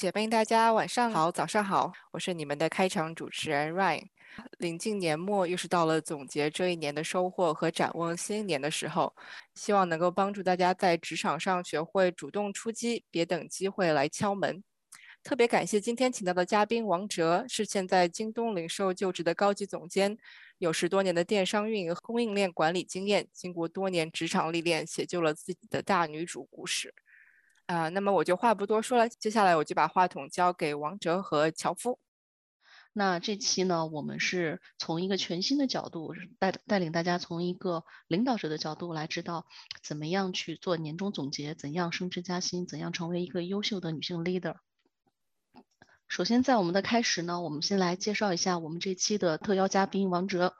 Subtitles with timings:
[0.00, 4.06] 姐妹，大家晚上好，早上好，我是你们的开场主持人 Ryan。
[4.56, 9.14] 临近年末，又是到了总结这一年的收获和展望新一年的时候，
[9.54, 14.64] 希望能够帮助大家在职场上学会主动出击，别等机会来敲门。
[15.22, 20.16] 特别感谢今天请到的嘉宾王哲，是现在京东零售就职的高级总监，
[20.56, 26.94] 有十多年的电商运营供应链管理经验，经过多年职场历练，写就了自己的大女主故事。
[27.70, 32.00] 啊，那么我就话不多说了，接下来我就把话筒交给王哲和樵夫。
[32.92, 39.46] 那这期呢，我们是从一个全新的角度带带领大家从一个领导者的角度来知道
[39.84, 44.56] 怎么样去做年终总结，怎样升职加薪，怎样成为一个优秀的女性 leader。
[46.08, 50.56] 首先，在我们的开始呢，我们先来介绍一下我们这期的特邀嘉宾王哲。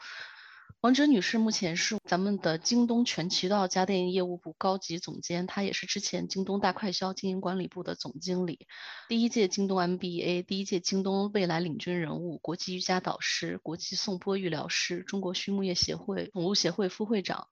[0.80, 8.66] 王哲女士目前是咱们的京东全渠道家电业务部高级总监，她也是之前京东大快销经营管理部的总经理，
[9.08, 17.48] 第一届京东 MBA，第一届京东未来领军人物，国际瑜伽导师，国际颂钵育疗师，中国畜牧业协会宠物协会副会长。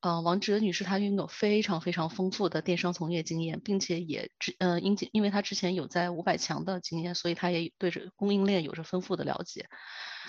[0.00, 9.66] 呃，王哲女士她拥有非常非常丰富的电商从业经验，并且也之呃因因为她之前有在五百强的经验，所以她也对着供应链有着丰富的了解。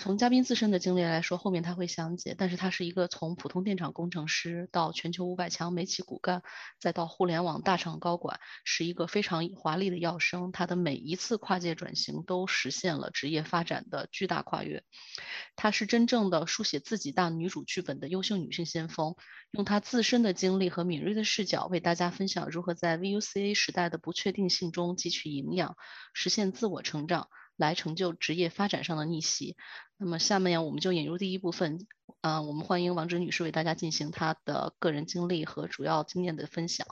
[0.00, 2.36] 从嘉宾自身的经历来说，后面他会详解。
[2.38, 6.42] 但是他是一个从普通电厂工程师到全球五百强美企骨干，
[6.78, 10.52] 再到互联网大厂高管，是一个非常华丽的要生。
[10.52, 14.84] 他的每一次跨界转型都实现了职业发展的巨大跨越。
[15.56, 19.16] 她是真正的书写自己大女主剧本的优秀女性先锋，
[19.50, 25.76] 用她自身的经历和敏锐的视角，为大家分享如何在 VUCA 时代的不确定性中汲取营养，
[26.14, 27.28] 实现自我成长。
[27.58, 29.56] 来成就职业发展上的逆袭。
[29.98, 31.86] 那么下面我们就引入第一部分，
[32.20, 36.86] 啊，我们欢迎王哲女士为大家进行她的个人经历和主要经验的分享。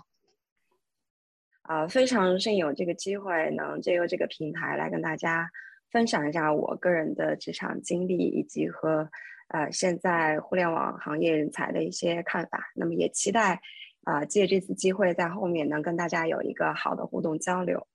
[1.62, 5.50] 啊，非常荣幸有这个机会能借由这个平台来跟大家
[5.90, 9.08] 分享一下我个人的职场经历以及和
[9.48, 12.72] 呃现在互联网行业人才的一些看法。
[12.74, 13.60] 那么也期待
[14.02, 17.86] 啊借这次机会在后面能跟大家有一个好的互动交流。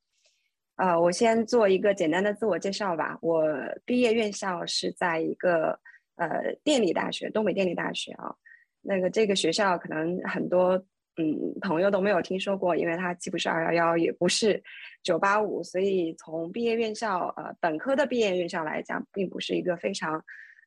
[0.81, 3.15] 呃，我先做一个简单的自我介绍吧。
[3.21, 3.45] 我
[3.85, 5.79] 毕业院校是在一个
[6.15, 8.33] 呃电力大学，东北电力大学啊。
[8.81, 10.71] 那个这个学校可能很多
[11.17, 14.59] 嗯朋友都没有听说过，因为它既不是二幺幺，也不是
[15.03, 20.19] 九八五，所以从毕业院校呃本科的毕业院校来讲，并不是一个非常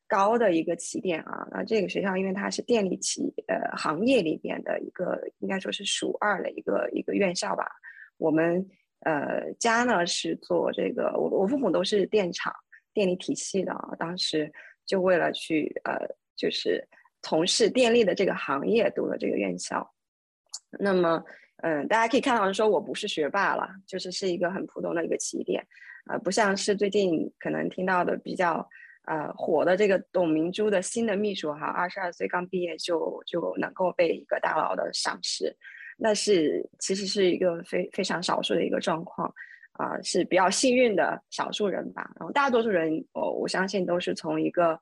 [0.07, 1.45] 高的一个起点啊。
[1.51, 7.67] 那这个学校因为它是电力企呃行业里边的一个，应该说是数二的一个一个院校吧。
[8.17, 8.65] 我们。
[9.01, 12.53] 呃，家呢是做这个，我我父母都是电厂
[12.93, 13.89] 电力体系的啊。
[13.99, 14.51] 当时
[14.85, 15.95] 就为了去呃，
[16.35, 16.87] 就是
[17.21, 19.93] 从事电力的这个行业，读了这个院校。
[20.79, 21.23] 那么，
[21.57, 25.65] 嗯，大家可以看到说，我不是学霸了，就是是一个很普通的一个起点，
[26.09, 28.67] 呃，不像是最近可能听到的比较
[29.05, 35.55] 呃火的这个董明珠的新的秘书哈，二十二岁刚毕业就就能够被一个大佬的赏识。
[35.97, 39.33] 那是其实是一个非非常少数的一个状况，
[39.73, 42.11] 啊，是比较幸运的少数人吧。
[42.19, 44.77] 然后大多数人，我我相信都是从一个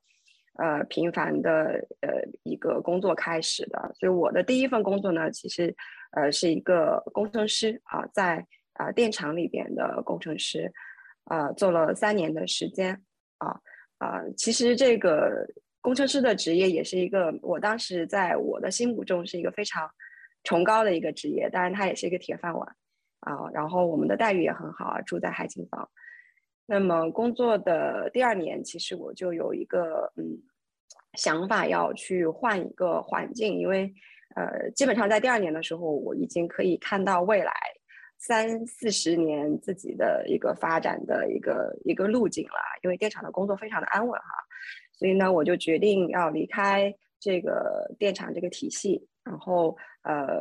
[0.54, 3.92] 呃平凡的呃一个工作开始的。
[3.94, 5.72] 所以我的第一份工作呢，其实
[6.16, 10.72] 呃是一个工程师啊，在啊电厂里边的工程师，
[11.26, 13.00] 啊做了三年的时间
[13.38, 13.56] 啊
[13.98, 15.46] 啊，其实这个
[15.80, 19.88] 工程师的职业也是一个我当时在我的心目中是一个非常。
[20.44, 22.76] 崇高的一个职业，当然它也是一个铁饭碗
[23.20, 23.50] 啊。
[23.52, 25.90] 然后我们的待遇也很好啊，住在海景房。
[26.66, 30.38] 那么工作的第二年，其实我就有一个嗯
[31.14, 33.92] 想法，要去换一个环境，因为
[34.36, 37.52] 呃，基本上在第二年的时候，我已经可以看到未来
[38.18, 42.58] 三四十年自己的一个发展的一个一个路径了。
[42.82, 44.26] 因为电厂的工作非常的安稳哈，
[44.92, 49.06] 所以呢，我就决定要离开这个电厂这个体系。
[49.22, 50.40] 然后，呃，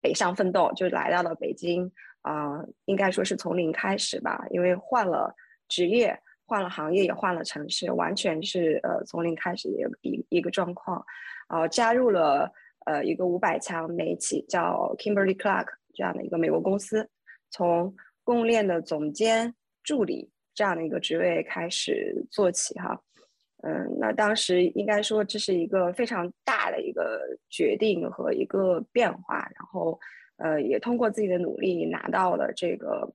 [0.00, 1.90] 北上奋斗，就来到了北京
[2.22, 5.34] 啊，应该说是从零开始吧，因为换了
[5.66, 6.16] 职业，
[6.46, 11.04] 换了行业，也换了城市，完全是呃从零开始的一一个状况，
[11.46, 12.52] 啊，加入了
[12.86, 17.08] 呃一个五百强美企叫 Kimberly Clark 这样的一个美国公司，
[17.50, 23.00] 从供应链的总监助理这样的一个职位开始做起哈。
[23.66, 29.98] 嗯，那当时应该说这是一个非常大的一个决定和一个变化，然后
[30.36, 33.10] 呃也通过自己的努力拿到了这个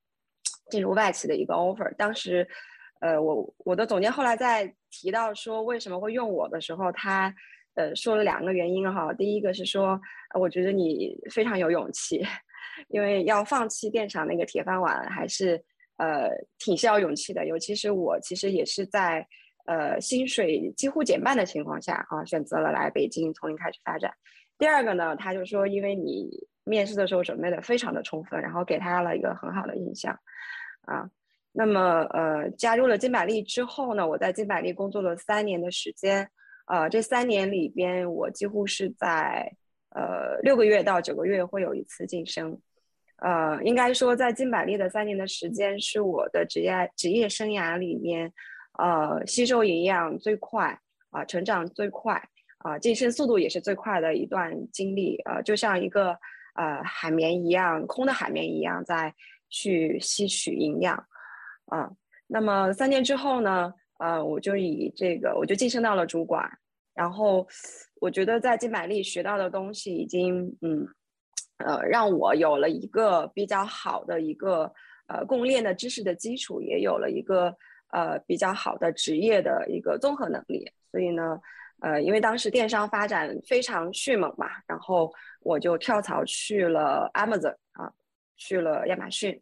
[0.71, 1.93] 进入外企的一个 offer。
[1.97, 2.47] 当时
[2.99, 7.31] 呃我我的总监后来在提到说为什么会用我的时候，他
[7.75, 9.13] 呃说了两个原因哈。
[9.13, 10.01] 第一个是说
[10.33, 12.25] 我觉得你非常有勇气，
[12.89, 15.63] 因为要放弃电厂那个铁饭碗还是
[15.97, 19.27] 呃挺需要勇气的，尤其是我其实也是在。
[19.69, 24.11] 呃，薪水几乎减半的情况下啊，选择了来北京从零开始发展。
[24.57, 26.27] 第二个呢，他就说，因为你
[26.63, 30.11] 面试的时候准备的非常的充分，然后给他了一个很好的印象
[30.87, 31.07] 啊。
[31.51, 36.27] 那么呃，加入了金百利之后呢，我在金百利工作了三年的时间，
[36.65, 39.55] 呃，这三年里边，我几乎是在
[39.91, 42.59] 呃六个月到九个月会有一次晋升。
[43.17, 48.33] 呃，应该说，在金百利的三年的时间是我的职业职业生涯里面。
[48.79, 50.79] 呃，吸收营养最快
[51.09, 52.15] 啊，成长最快
[52.59, 56.17] 啊，晋升速度也是最快的一段经历啊，就像一个
[56.55, 59.13] 呃海绵一样，空的海绵一样在
[59.49, 60.95] 去吸取营养
[61.65, 61.91] 啊。
[62.25, 66.49] 那么三年之后呢，呃，我就以这个我就晋升到了主管，
[66.95, 67.45] 然后
[67.99, 70.87] 我觉得在金百利学到的东西已经嗯
[71.65, 74.71] 呃让我有了一个比较好的一个
[75.07, 77.53] 呃供应链的知识的基础，也有了一个。
[77.91, 81.39] 呃，比较好的职业的一个综合能力，所以呢，
[81.81, 87.91] 呃，因为当时电商发展非常迅猛嘛，然后我就跳槽去了 Amazon 啊，
[88.37, 89.41] 去了亚马逊，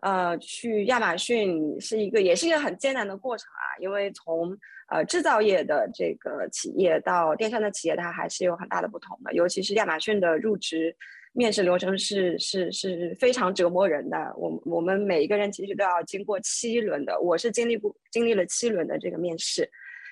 [0.00, 4.56] 呃，去亚马逊是一个也是一个很艰难的过程啊，因为从
[4.88, 10.96] 呃制造业的这个企业到电商的企业，它还是有很大的不同的，尤其是亚马逊的入职。
[11.38, 19.70] 面试流程是是是非常折磨人的，我我们每一个人其实都要经过七轮的，我是经历过经历了七轮的这个面试，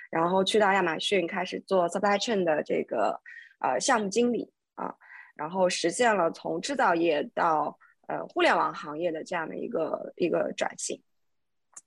[0.09, 3.21] 然后去到亚马逊开始做 supply chain 的这个
[3.59, 4.95] 呃项目经理啊，
[5.35, 7.77] 然后实现了从制造业到
[8.07, 11.03] 呃互联网行业的这样的一个一个转型，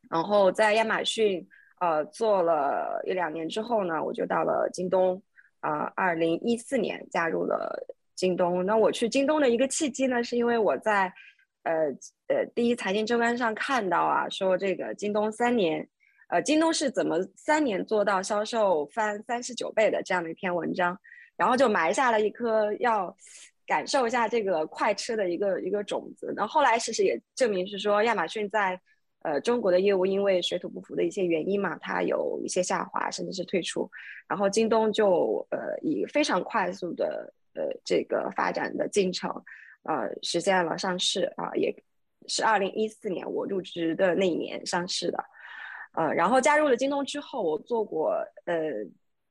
[0.10, 1.48] 然后在亚马逊
[1.80, 5.24] 呃做了一两年之后呢，我就到了京东
[5.62, 7.96] 啊，二零一四年加入了。
[8.20, 11.06] 京东，那我去京东的一个契机呢，是因为我在，
[11.64, 11.74] 呃
[12.28, 15.88] 呃，第一财经周刊上看到啊，说这个京东三年，
[16.28, 21.00] 呃，京东是怎么三年做到销售翻三十九倍的这样的一篇文章，
[21.38, 23.16] 然后就埋下了一颗要
[23.66, 26.34] 感受一下这个快吃的一个一个种子。
[26.36, 28.78] 那后来事实也证明是说，亚马逊在
[29.22, 33.90] 呃中国的业务因为水土不服的一些原因嘛，它有一些下滑，甚至是退出，
[34.28, 37.34] 然后京东就呃以非常快速的。
[37.60, 39.30] 呃，这个发展的进程，
[39.84, 41.76] 呃，实现了上市啊，也
[42.26, 45.18] 是二零一四年我入职的那一年上市的，
[45.94, 48.56] 呃，然后加入了京东之后，我做过呃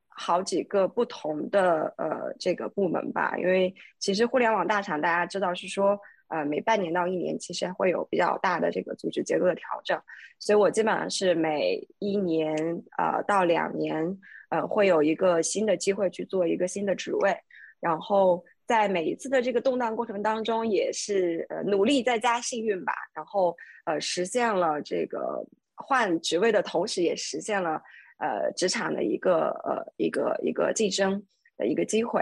[0.09, 9.99] 好几个不同的呃这个部门吧，因为其实互联网大厂大家知道是说，呃，每半年到一年其实会有比较大的这个组织结构的调整，
[10.37, 12.53] 所以我基本上是每一年
[12.99, 17.35] 呃到两年呃会有一个新的机会去做一个新的职位。
[17.79, 23.55] 然后在每一次的这个动荡过程当中，也是呃努力再加幸运吧，然后
[23.85, 25.43] 呃实现了这个
[25.75, 27.81] 换职位的同时，也实现了
[28.19, 31.25] 呃职场的一个呃一个一个晋升
[31.57, 32.21] 的一个机会，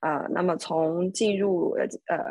[0.00, 2.24] 呃，那么从进入呃呃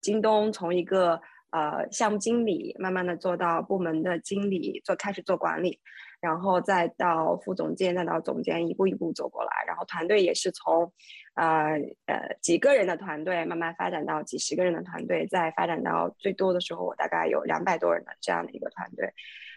[0.00, 5.80] 京东，从一个呃项目经理，慢慢的做到部门的经理，做开始做管理。
[6.20, 9.50] 然后再到副总监，再到总监，一步一步走过来。
[9.66, 10.92] 然后团队也是从，
[11.40, 11.72] 呃
[12.04, 19.10] 呃几个人的团队慢慢发展到几十个人的团队，再发展到最多的时候，我大概有两百多人的这样的一个团队。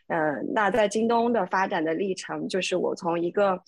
[0.08, 3.62] 嗯，那在京东的发展的历程，就是我从一个，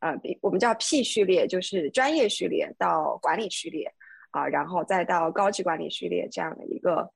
[0.00, 3.92] 呃，我们叫 P 序列，就是专业序列到管理序列，
[4.30, 7.10] 啊，然后再到高级管理序列这样的一个，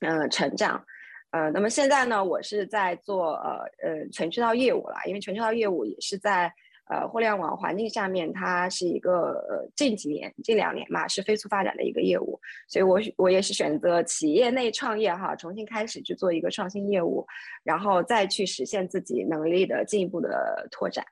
[0.00, 0.84] 嗯，成长。
[1.30, 6.52] 呃，那么现在呢，我是在做呃呃全渠道业务了，因为全渠道业务也是在
[6.88, 17.26] 呃互联网环境下面，它是一个呃近几年近两年嘛是飞速发展的一个业务，所以我我也是选择企业内创业哈，重新开始去做一个创新业务，
[17.62, 21.04] 然后再去实现自己能力的进一步的拓展。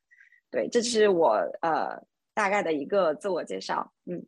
[0.50, 2.00] 对，这是我呃
[2.34, 4.24] 大概的一个自我介绍，嗯。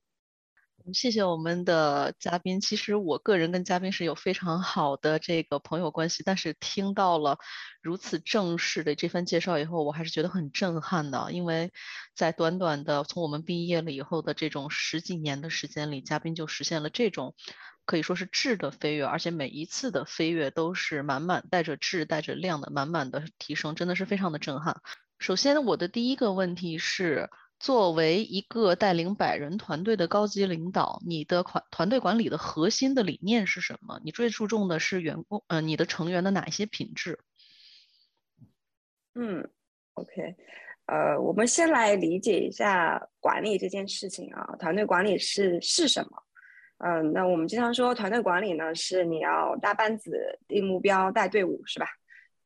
[0.95, 2.61] 谢谢我们的嘉宾。
[2.61, 7.39] 其实我个人跟嘉宾是有非常好的这个朋友关系，但是听到了
[7.83, 11.33] 如此正式的这番介绍以后，我还是觉得很震撼的。
[11.33, 11.73] 因为
[12.15, 17.35] 在短短的从我们毕业了以后的这种十几年的时间里，嘉宾就实现了这种
[17.85, 24.81] 可以说是质的飞跃，而且每一次的飞跃都是满满带着质、带着量的满满的提升，真的是非常的震撼。
[25.19, 27.29] 首先，我的第一个问题是。
[27.61, 34.01] 作为一个带领百人团队的高级领导，你的团团队管理的核心的理念是什么？
[34.05, 37.19] 你最注重的是员工，呃，你的成员的哪一些品质？
[39.17, 39.51] 嗯
[39.95, 40.37] ，OK，
[40.87, 46.23] 呃，我们先来理解一下管理这件事情啊，团队管理是是什么？
[46.79, 51.89] 嗯，那我们经常说团队管理呢，是你要搭班子、定目标、带队伍，是吧？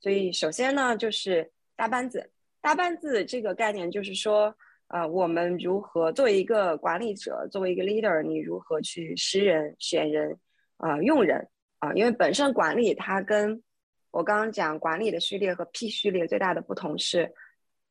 [0.00, 2.31] 所以首先呢，就是搭班子。
[2.62, 4.57] 搭班子这个概念就是说。
[4.93, 10.39] 啊，我们如何作为一个管理者，作为一个 leader，你如何去识人、选人，
[10.77, 11.95] 啊，用人啊？
[11.95, 13.63] 因为本身管理它跟
[14.11, 17.33] 我刚刚讲管理的序列和 P 序列最大的不同是，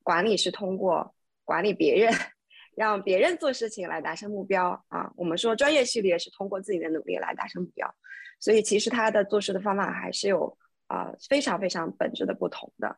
[0.04, 2.14] 管理是通过管理别人，
[2.76, 5.12] 让别人做事情来达成目标啊。
[5.16, 7.92] 我们说专业序列是通过自己的努力来达成目标，
[8.40, 10.56] 所以其实他的做事的方法还是有
[10.86, 12.96] 啊非常非常本质的不同的。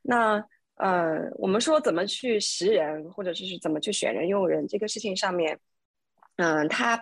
[0.00, 0.42] 那。
[0.82, 5.56] 呃，我们说怎么去识人，或者就是怎么去选人用人这个事情上面，
[6.38, 7.00] 嗯，他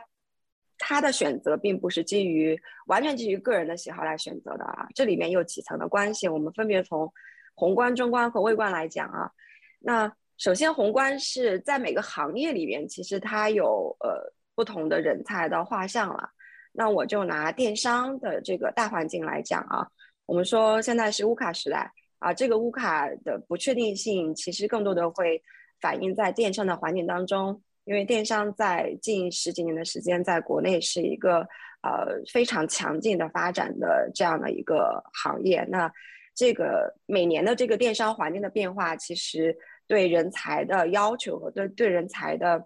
[0.77, 7.11] 他的选择并不是基于完全基于个人的喜好来选择的啊，这里面有几层的关系，我们分别从
[7.55, 9.31] 宏观、中观和微观来讲啊。
[9.79, 16.29] 那首先宏观是在每个行业里面，其实它有呃不同的人才的画像了。
[16.73, 19.89] 那我就拿电商的这个大环境来讲啊，
[20.27, 21.91] 我们说现在是乌卡时代。
[22.21, 25.43] 啊，这个乌卡的不确定性其实更多的会
[25.81, 31.39] 反映在电商的环境当中，因为电商在近十几年的时间，在国内是一个
[31.83, 35.67] 呃非常强劲的发展的这样的一个行业。
[35.71, 35.91] 那
[36.35, 42.63] 这个每年的这个电商环境的变化，其实对人才的要求和对对人才的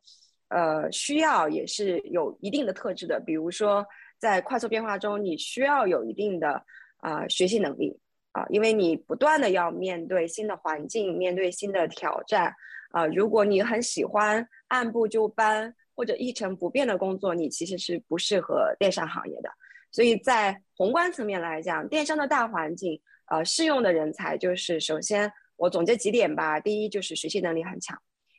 [0.49, 3.21] 呃需要也是有一定的特质的。
[3.21, 3.87] 比如说，
[4.19, 6.61] 在快速变化中，你需要有一定的
[6.99, 7.97] 啊学习能力。
[8.35, 12.53] 啊，因为你不断的要面对新的环境，面对新的挑战，
[12.91, 19.49] 啊，如果你很喜欢按部就班或者一成不变的工作，你其实是不适合电商行业的。
[19.93, 23.01] 所以在宏观层面来讲，电商的大环境，
[23.31, 26.59] 呃，适用的人才就是首先我总结几点吧。
[26.59, 27.97] 第一就是学习能力很强，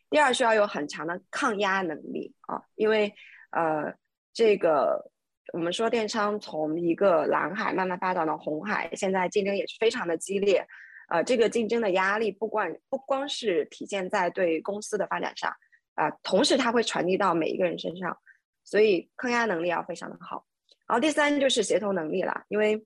[0.09, 3.13] 第二需要有很强的抗压能力啊，因为
[3.51, 3.93] 呃
[4.33, 5.11] 这个。
[5.53, 10.65] 我们说电商从一个蓝海慢慢发展到红海，现在竞争也是非常的激烈，
[11.09, 15.53] 呃，这个竞争的压力不光不光是体现在对公司的发展上，
[15.93, 18.17] 啊，同时它会传递到每一个人身上，
[18.63, 20.45] 所以抗压能力要非常的好。
[20.87, 22.83] 然后第三就是协同能力了，因为，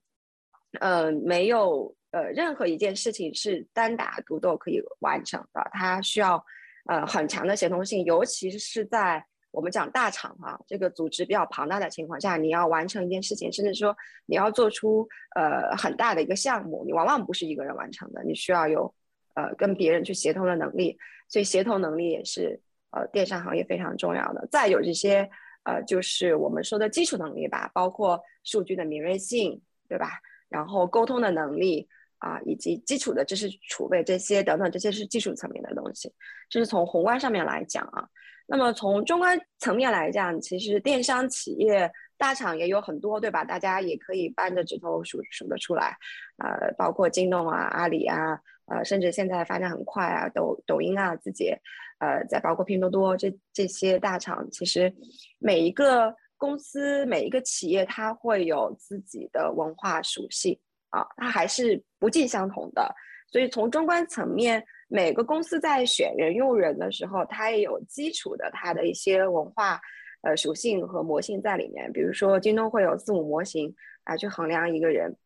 [0.80, 6.44] 呃，没有呃任何一件事情是单打独斗可以完成的，它需要
[6.88, 9.24] 呃很强的协同性，尤其是在。
[9.52, 18.94] 我们讲大厂哈，这个组织比较庞大的情况下，你要完成一件事情，甚至说你要做出呃很大的一个项目，你往往不是一个人完成的，你需要有
[19.34, 20.96] 呃跟别人去协同的能力，
[21.28, 22.60] 所以协同能力也是
[22.92, 24.46] 呃电商行业非常重要的。
[24.52, 25.28] 再有这些
[25.64, 30.20] 呃就是我们说的基础能力吧，包括数据的敏锐性，对吧？
[30.48, 31.88] 然后沟通的能力
[32.18, 36.12] 啊，以及基础的知识储备这些等等，这些是技术层面的东西。
[36.48, 38.08] 这是从宏观上面来讲啊。
[38.52, 41.88] 那么从中观层面来讲，其实电商企业
[42.18, 43.44] 大厂也有很多，对吧？
[43.44, 45.96] 大家也可以扳着指头数数得出来，
[46.38, 51.56] 呃，包括京东啊、阿里啊，呃，甚至现在发展很快啊，抖抖音啊、字节，
[52.00, 54.92] 呃，再包括拼多多这这些大厂，其实
[55.38, 62.92] 每一个公司、每一个企业，它会有自己的文化属性啊，它还是不尽相同的。
[63.30, 64.66] 所以从中观层面。
[64.92, 69.80] 每个公司在选人用人的时候，它也有基础的它的一些文化，
[70.22, 71.92] 呃属性和模型在里面。
[71.92, 75.16] 比如说，京东会有字母模型啊去衡量一个人。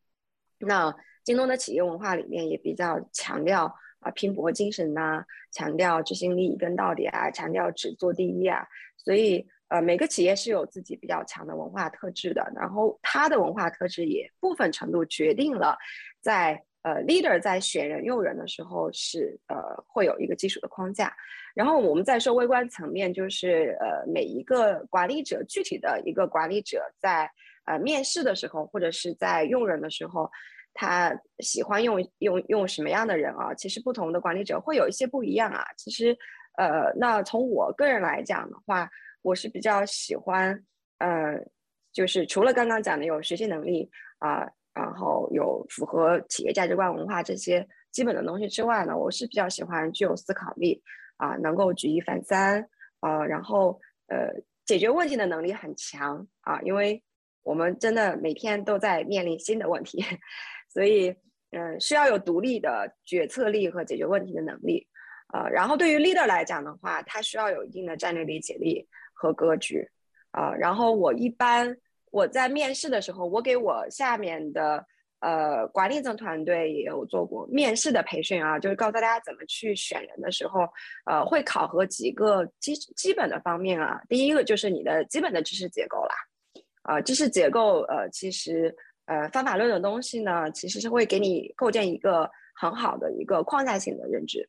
[0.59, 3.65] 那京东的企业文化里面也比较强调
[4.01, 8.67] 啊拼搏精神呐，强调执行力一根到底啊，强调只做第一啊。
[8.97, 15.75] 所以呃每个企业是有自己比较强的文化特质的，然后它的文化特质也部分程度决定了
[16.21, 16.64] 在。
[16.85, 19.55] 呃，leader 在选人用人的时候是呃
[19.87, 21.11] 会有一个基础的框架，
[21.55, 27.27] 然后我们再说微观层面，就是呃每一个管理者具体的一个管理者在
[27.65, 30.29] 呃面试的时候或者是在用人的时候，
[30.75, 33.51] 他喜欢用用用什么样的人啊？
[33.55, 35.65] 其实不同的管理者会有一些不一样啊。
[35.77, 36.15] 其实
[36.59, 38.87] 呃，那从我个人来讲的话，
[39.23, 40.63] 我是比较喜欢
[40.99, 41.35] 呃，
[41.91, 43.89] 就是除了刚刚讲的有学习能力
[44.19, 44.47] 啊。
[44.75, 50.83] 然后有符合企业价值观、文化这些基本的东西之外呢，我是比较喜欢具有思考力
[51.17, 52.61] 啊，能够举一反三
[52.99, 54.29] 啊，然后呃
[54.65, 57.01] 解决问题的能力很强啊，因为
[57.43, 60.03] 我们真的每天都在面临新的问题，
[60.73, 61.15] 所以
[61.51, 64.85] 嗯，需要有独立的决策力和解决问题的能力。
[65.33, 69.89] 呃，然后对于 leader 来讲的话，他需要有一定的战略理解力和格局。
[70.31, 71.77] 啊，然后我一般
[72.15, 74.85] 我在面试的时候，我给我下面的
[75.19, 80.61] 呃管理层团队也有做过面试的培训啊，就是告诉大家怎么去选人的时候，
[81.07, 84.01] 呃，会考核几个基基本的方面啊。
[84.07, 86.15] 第一个就是你的基本的知识结构啦，
[86.83, 88.73] 啊，知识结构呃，其实
[89.07, 94.47] 呃方法论的东西呢，其实是会给你构建一个很好的一个框架性的认知。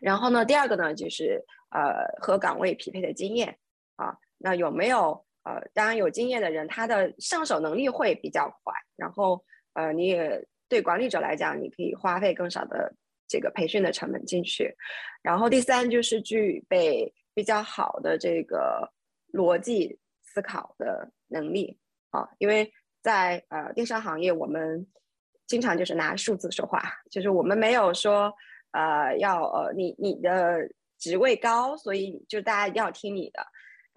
[0.00, 3.58] 然后呢，第二个呢，就是呃和岗位匹配的经验
[3.96, 12.94] 啊，那有没有呃，当然有经验的人，他的上手能力会比较快，然后呃，你也对管理者来讲，你可以花费更少的
[13.26, 14.74] 这个培训的成本进去。
[15.22, 18.90] 然后第三就是具备比较好的这个
[19.32, 21.78] 逻辑思考的能力
[22.10, 24.86] 啊，因为在呃电商行业，我们
[25.46, 28.32] 经常就是拿数字说话，就是我们没有说。
[28.72, 30.68] 呃，要呃，你你的
[30.98, 33.42] 职位高，所以就大家一定要听你的，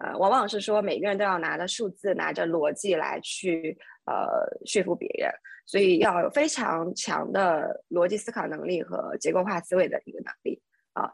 [0.02, 5.30] 呃，往往是说每个人都要拿着数字，拿着逻辑来去呃说服别人，
[5.64, 10.60] 所以要有非常强的逻辑思考能力和结构化思维的一个能力
[10.92, 11.08] 啊。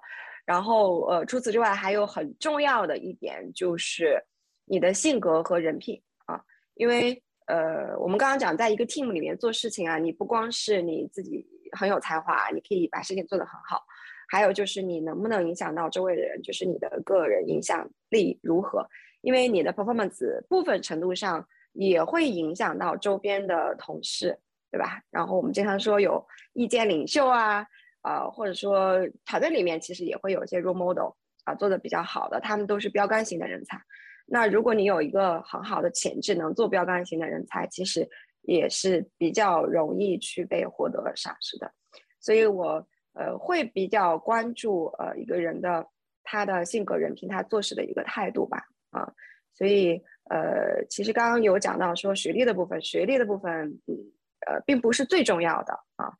[0.46, 4.18] 然后呃，除此之外，还有很重要的一点就是
[4.64, 6.40] 你的性格和人品啊，
[6.74, 11.46] 因为呃，我们刚刚讲，在一个 team 里面做事情啊，你不光是你自己。
[11.72, 13.84] 很有才华，你可以把事情做得很好。
[14.28, 18.86] 还有就是你能不能影响到周围的人，就是你的个人影响力如何？
[19.22, 24.38] 因为你的 performance 部分程度上也会影响到周边的同事，
[24.70, 25.02] 对吧？
[25.10, 27.66] 然后我们经常说有意见领袖啊，
[28.02, 31.10] 呃，或者说团队里面其实也会有一些 role model
[31.44, 33.80] 啊，做的比较好的，他们都是标杆型的人才。
[34.26, 38.08] 那如果你有一个很好的潜质，能做标杆型的人才，其实。
[38.42, 41.70] 也是比较容易去被获得赏识的，
[42.18, 42.82] 所以我
[43.18, 45.84] 呃会比较关注呃一个人的
[46.22, 49.12] 他的性格、人品、他做事的一个态度吧啊，
[49.52, 50.00] 所以
[50.30, 53.52] 呃其实刚刚有讲到说学历的部分，学历的部分
[53.88, 53.92] 嗯
[54.46, 56.12] 呃并不是最重要的啊，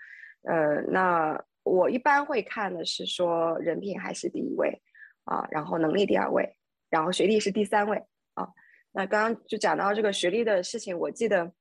[0.42, 4.82] 呃那我一般会看的是说人品还是第一位
[5.24, 6.56] 啊，然后能力第二位，
[6.90, 7.96] 然后学历是第三位
[8.34, 8.48] 啊。
[8.92, 11.52] 那刚刚就讲到这个学历的事情，我记得。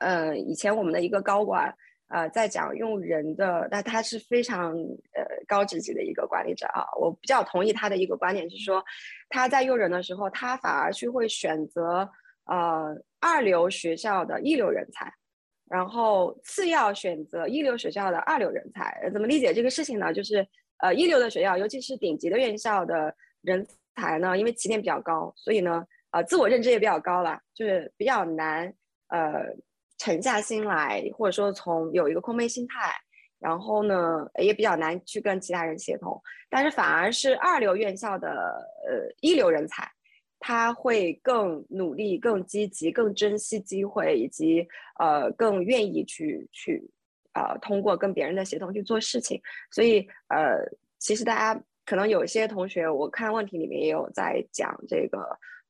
[0.00, 1.74] 呃，以前我们的一个高管，
[2.08, 4.72] 呃，在讲用人的，那他是非常
[5.12, 6.82] 呃高职级的一个管理者啊。
[6.98, 8.82] 我比较同意他的一个观点，是说
[9.28, 12.08] 他在用人的时候，他反而去会选择
[12.46, 15.12] 呃二流学校的一流人才，
[15.68, 19.10] 然后次要选择一流学校的二流人才。
[19.12, 20.10] 怎么理解这个事情呢？
[20.10, 20.46] 就是
[20.78, 23.66] 呃一流的学校，尤其是顶级的院校的人
[23.96, 28.72] 才呢，因为起点比较高，所以呢，呃，自我认知也比较高了，就是比较难
[29.08, 29.44] 呃。
[29.98, 32.92] 沉下心来，或者说从有一个空杯心态，
[33.38, 36.20] 然后呢也比较难去跟其他人协同。
[36.48, 38.28] 但是反而是二流院校的
[38.88, 39.86] 呃一流人才，
[40.38, 44.66] 他会更努力、更积极、更珍惜机会，以及
[44.98, 46.82] 呃更愿意去去
[47.34, 49.40] 呃通过跟别人的协同去做事情。
[49.70, 50.64] 所以呃
[50.98, 55.18] 其实大家可能有些同学，我看问题里面也有在讲这个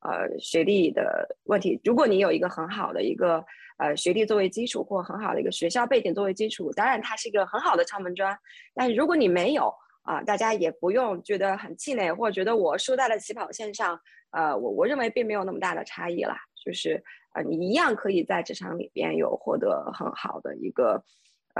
[0.01, 1.79] 呃学历的问题。
[1.83, 3.43] 如果你有一个很好的一个
[3.77, 8.37] 呃，学历作为基础或很好的一个学校背景作为基础，当然它是一个很好的敲门砖。
[8.73, 13.99] 但如果你没有啊，大家也不用觉得很气馁，或者觉得我输在了起跑线上。
[14.31, 17.01] 呃，我我认为并没有那么大的差异啦，就是
[17.33, 21.03] 呃，你一样可以在职场里边有获得很好的一个。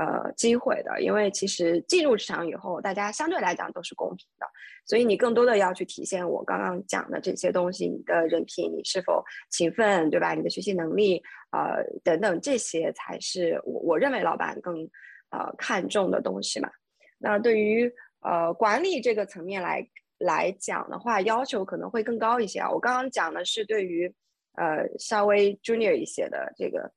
[0.00, 4.46] 呃，机会的，因为其实进入职场以后，大家相对来讲都是公平的，
[4.86, 10.32] 所以你更多的要去体现我刚刚讲的这些东西，你的人品，你是否勤奋，对吧？
[10.32, 14.88] 你的学习能力，呃，等等，这些才是我我认为老板更
[15.32, 16.70] 呃看重的东西嘛。
[17.18, 19.86] 那对于呃管理这个层面来
[20.16, 22.70] 来讲的话，要求可能会更高一些啊。
[22.70, 24.10] 我刚刚讲的是对于
[24.54, 26.90] 呃稍微 junior 一些的这个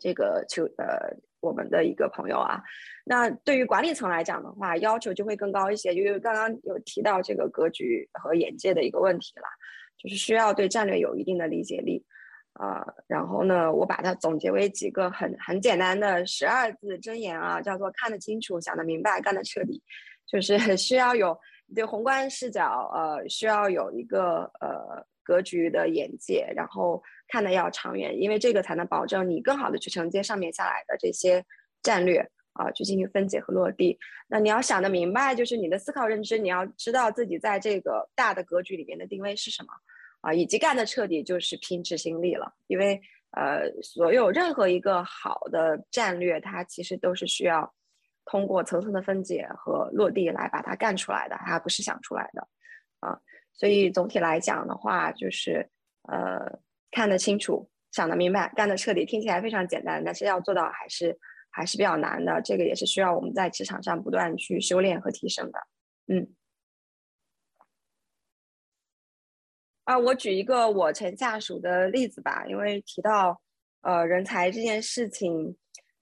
[0.00, 1.16] 这个求呃。
[1.40, 2.62] 我们的一个朋友啊，
[3.04, 9.44] 那对于管理层来讲的话，要求就会更高一些，因为刚刚有提到这个格局和眼界的一个问题了，
[9.96, 12.04] 就是需要对战略有一定的理解力，
[12.54, 19.82] 啊，然后呢，我把它总结为几个很很简单的十二字真言啊，叫做看得清楚、想得明白、干得彻底，
[20.26, 21.38] 就是 需要有
[21.74, 25.06] 对宏观视角，呃，需要有一个呃。
[25.28, 31.44] 格局的眼界，然后看的要长远，因为这个才能保证你更好的去承接上面下来的这些
[31.82, 32.18] 战略
[32.54, 33.98] 啊，去进行分解和落地。
[34.26, 39.68] 那你要想得明白，就是你的思考认知，你要知道自己在这个大的格局里面的定位是什么
[40.20, 42.52] 啊，以及干的彻底，就是拼执行力了。
[42.66, 43.00] 因为
[43.32, 47.72] 呃，所有任何一个好的战略，它其实都是需要
[48.24, 52.48] 通过层层的分解和落地来把它干出来的，它不是想出来的
[53.00, 53.20] 啊。
[53.52, 55.68] 所以总体来讲的话，就是
[56.04, 56.58] 呃，
[56.90, 61.18] 看得清楚，想得明白，干得彻底，听起来非常简单，但是要做到还是
[61.50, 62.40] 还是比较难的。
[62.42, 65.58] 这个也是需要我们在职场上不断去修炼和提升的。
[66.06, 66.26] 嗯。
[69.84, 73.40] 啊，我举一个我前下属的例子吧，因为提到
[73.80, 75.56] 呃人才这件事情，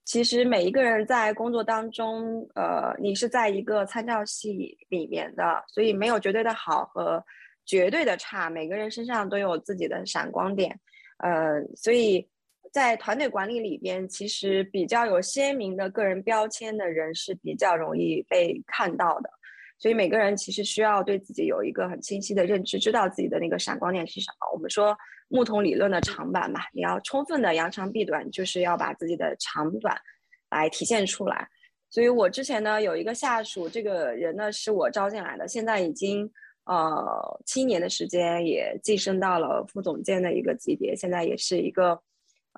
[0.05, 7.25] 其实每一个人在工作当中，呃，你是在一个参照系里面的，所以没有绝对的好和
[7.67, 10.79] 绝对的差，每个人身上都有自己的闪光点，
[11.19, 12.27] 呃，所以
[12.73, 19.31] 在团队管理里边，其实比较有鲜明的个人标签的人是比较容易被看到的。
[19.79, 24.51] 所以每个人其实需要对自己有一个很清晰的认知，知道自己的那个闪光点是什么。
[24.55, 24.97] 我们说
[25.29, 29.95] 木桶理论的长板嘛，你要充分的扬长避短，就是要把自己的长短
[30.51, 31.47] 来体现出来。
[31.91, 36.31] 所以我之前呢有一个下属，这个人呢是我招进来的，现在已经
[36.67, 41.99] 呃七年的时间，也晋升到了副总监的一个级别，现在也是一个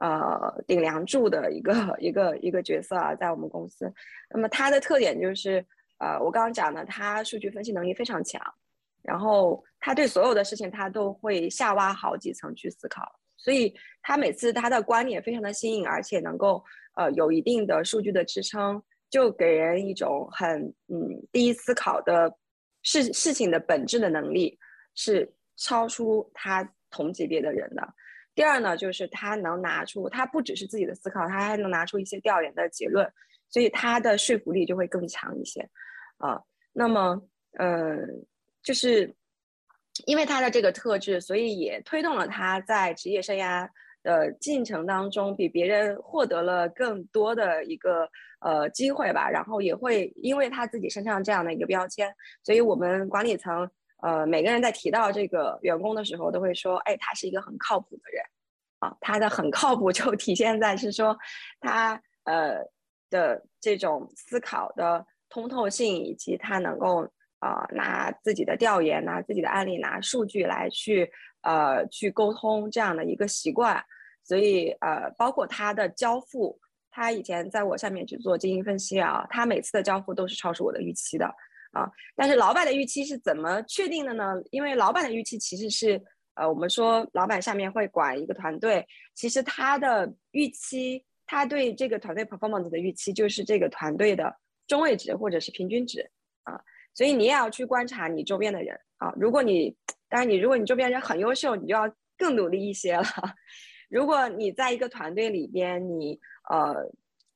[0.00, 3.92] 呃顶梁柱的一个一个一个角色啊，在我们公司。
[4.30, 5.64] 那么他的特点就是。
[6.00, 8.40] 呃，我刚刚讲的，他数据分析能力非常强，
[9.02, 13.02] 然后他对所有的事情他都会下挖好几层去思考，
[13.36, 22.32] 所以他每次他的观点非常的新颖，而且能够呃有一定的数据的支撑，就给人一种很嗯第一思考的
[22.88, 24.58] 事事情的本质的能力
[24.94, 27.86] 是超出他同级别的人的。
[28.34, 33.06] 第二呢，就是他能拿出他不只是自己的思考，他还能拿出一些调研的结论，
[33.50, 35.60] 所以他的说服力就会更强一些。
[36.16, 36.40] 啊，
[36.72, 37.22] 那么，
[37.58, 38.26] 嗯，
[38.62, 39.14] 就是
[40.06, 43.68] 因为他的这个特质，所以也推动了他在职业生涯
[44.08, 48.08] 的进程当中，比别人获得了更多的一个
[48.40, 49.28] 呃机会吧。
[49.28, 53.68] 然后也会因为他自己身上这样的一个标签，所以我们管理层
[54.02, 58.22] 呃每个人在提到这个员工的时候，都会说，哎，他是一个很靠谱的人。
[58.78, 61.16] 啊，他的很靠谱就体现在是说
[61.60, 62.64] 他呃
[63.10, 65.04] 的这种思考的。
[65.30, 67.06] 通透性以及他能够
[67.40, 71.06] 呃拿自己的调研、拿自己的案例、拿数据来去
[71.42, 73.84] 呃去沟通这样的一个习惯，
[74.28, 76.60] 所以呃包括他的交付，
[76.90, 81.24] 他以前在我下面去做经营分析啊，他每次的交付都是超出我的预期的
[81.72, 81.90] 啊。
[82.14, 84.34] 但是老板的预期是怎么确定的呢？
[84.50, 85.98] 因为老板的预期其实是
[86.34, 94.36] 呃我们说老板下面会管一个团队，其实他的预期，他对这个团队 performance 的预期就是这个团队的。
[94.66, 96.06] 中位值或者是平均值
[96.42, 96.60] 啊，
[96.92, 99.10] 所以你也要去观察你周边的人啊。
[99.16, 99.74] 如果你
[100.10, 103.02] 当然你如果你周边人很优秀，你就要更努力一些了。
[103.88, 106.18] 如果你在一个团队里边，你
[106.50, 106.74] 呃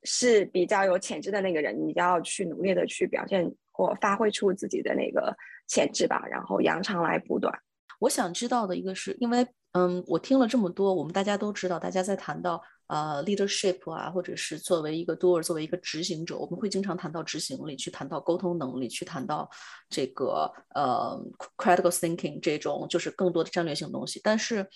[0.04, 5.34] 是比较有潜质的那个人，你就要去努力的去表现或发挥出自己的那个
[5.66, 7.52] 潜质吧，然后扬长来补短。
[8.00, 12.62] 我想知道的一个是因为嗯，我听了这么多，我们大家都知道，大家在谈到。
[12.88, 19.48] 呃，leadership 啊，或者是作为一个 doer，作为一个执行者，我们会经常谈到执行力，去谈到沟通能力，去谈到
[19.88, 21.18] 这个呃
[21.56, 24.68] critical thinking 这种就是更多的战略性东西，但是。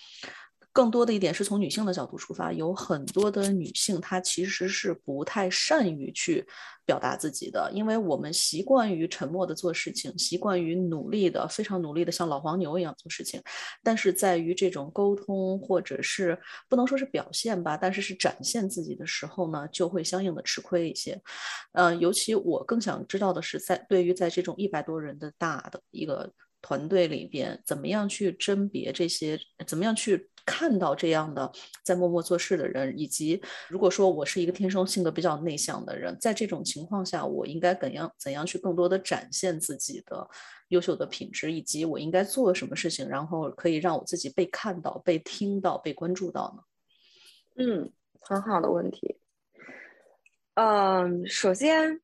[0.77, 6.45] 更多的一点是从女性的角度出发，有很多的女性她其实是不太善于去
[6.85, 13.41] 表达自己的，因为我们习惯于沉默的做事情，习惯于努力的非常努力的像老黄牛一样做事情，
[13.81, 21.19] 但是在于这种沟通或者是不能说是表现吧，但是是展现自己的时候呢，就会相应的吃亏一些。
[21.73, 30.29] 嗯，尤其我更想知道的是，在对于在这种一百多人的大的一个团队里边，怎么样去甄别这些，怎么样去。
[30.49, 31.51] 看到这样的
[31.83, 40.25] 在默默做事的人，以及如果说我是一个天生性格比较内向的人，在这种情况下，我应该怎样怎样去更多的展现自己的
[40.69, 46.63] 优秀的品质，以及我应该做什么事情，然后可以让我自己被看到、被听到、被关注到呢？
[47.57, 47.91] 嗯，
[48.21, 49.17] 很好的问题。
[50.53, 51.99] 嗯，首先。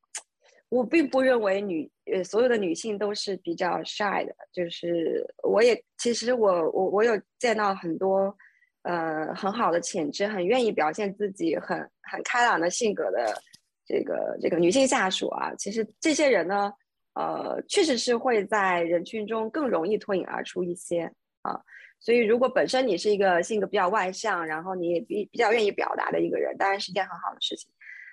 [0.73, 8.35] 我并不认为女呃所有的女性都是比较 shy 的，就是我也其实我我我有见到很多，
[8.81, 13.39] 呃很好的潜质，很愿意表现自己，很很开朗的性格的
[13.85, 15.53] 这个这个女性下属啊。
[15.59, 16.73] 其实这些人呢，
[17.13, 21.03] 呃确实是会在人群中更容易脱颖而出一些
[21.43, 21.59] 啊。
[21.99, 27.69] 所以如果本身你是一个性格比较外向，然后你也比比较愿意表达的一个人，当然是件很好的事情。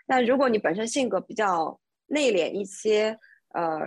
[0.07, 3.16] 但如果你本身性格比较内敛一些，
[3.55, 3.79] 呃，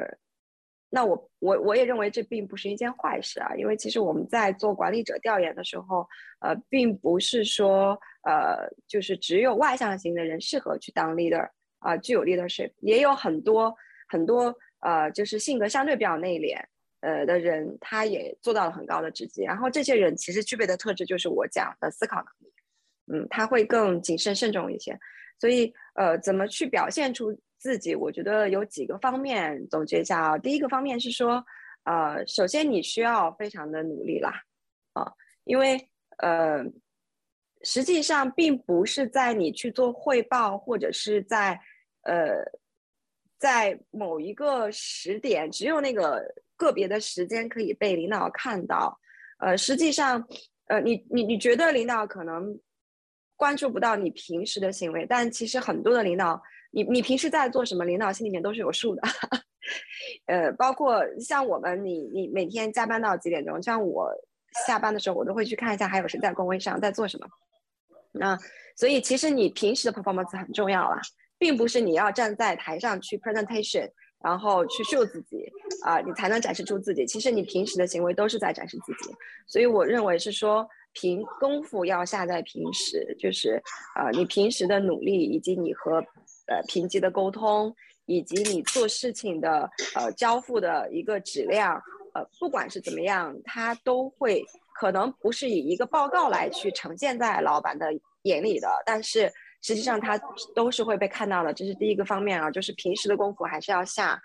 [0.90, 6.08] 那我我我也认为这并不是一件坏事啊，因为其实我们在做管理者调研的时候，
[6.40, 13.76] 呃，并不是说呃，就是只有外向型的人适合去当 leader 啊，具有 leadership，也有很多
[14.08, 16.58] 很多呃，就是性格相对比较内敛
[17.02, 19.44] 呃的人，他也做到了很高的职级。
[19.44, 22.54] 然后这些人其实具备的特质就是我讲的思考能力，
[23.12, 24.98] 嗯，他会更谨慎慎重一些。
[25.40, 27.96] 所以呃，怎么去表现出自己？
[27.96, 30.38] 我觉得有几个方面总结一下啊。
[30.38, 31.44] 第一个方面是说，
[31.86, 34.44] 呃，首先你需要非常的努力啦，
[34.92, 35.14] 啊，
[35.46, 36.66] 因为呃。
[37.66, 41.58] 实际上，并不是在你去做汇报，或者是在，
[42.02, 42.44] 呃，
[43.40, 46.22] 在某一个时点，只有那个
[46.58, 49.00] 个别的时间可以被领导看到。
[49.40, 50.28] 呃，实际上，
[50.68, 52.60] 呃，你你你觉得领导可能
[53.38, 59.02] 关注不到你平时的行为，但其实很多的领导，你你平时在做什么，领导心里面都是有数的。
[60.26, 63.62] 呃，包括像我们，你你每天加班到几点钟？
[63.62, 64.12] 像我
[64.66, 67.28] 下班的时候，我都会去看一下还有谁在工位上在做什么。
[68.12, 68.38] 那
[68.76, 71.00] 所以其实你平时的 performance 很重要啦，
[71.38, 73.90] 并不是你要站在台上去 presentation，
[74.24, 75.46] 然后去 show 自己
[75.84, 77.06] 啊，你才能展示出自己。
[77.06, 79.16] 其实你平时的行为都是在展示自己。
[79.48, 83.62] 所以我认为是说，平功夫要下在平时，就是
[83.96, 86.04] 呃你平时的努力，以及你和
[86.48, 87.76] 呃评级的沟通，
[88.06, 91.82] 以及你做事情的呃交付的一个质量，
[92.14, 94.44] 呃不管是怎么样，它都会。
[94.76, 100.20] 可能不是以一个报告来去呈现在老板的眼里的，但是实际上他
[100.56, 104.20] 都是会被看到的，这是第一个方面啊，就是平时的功夫还是要下。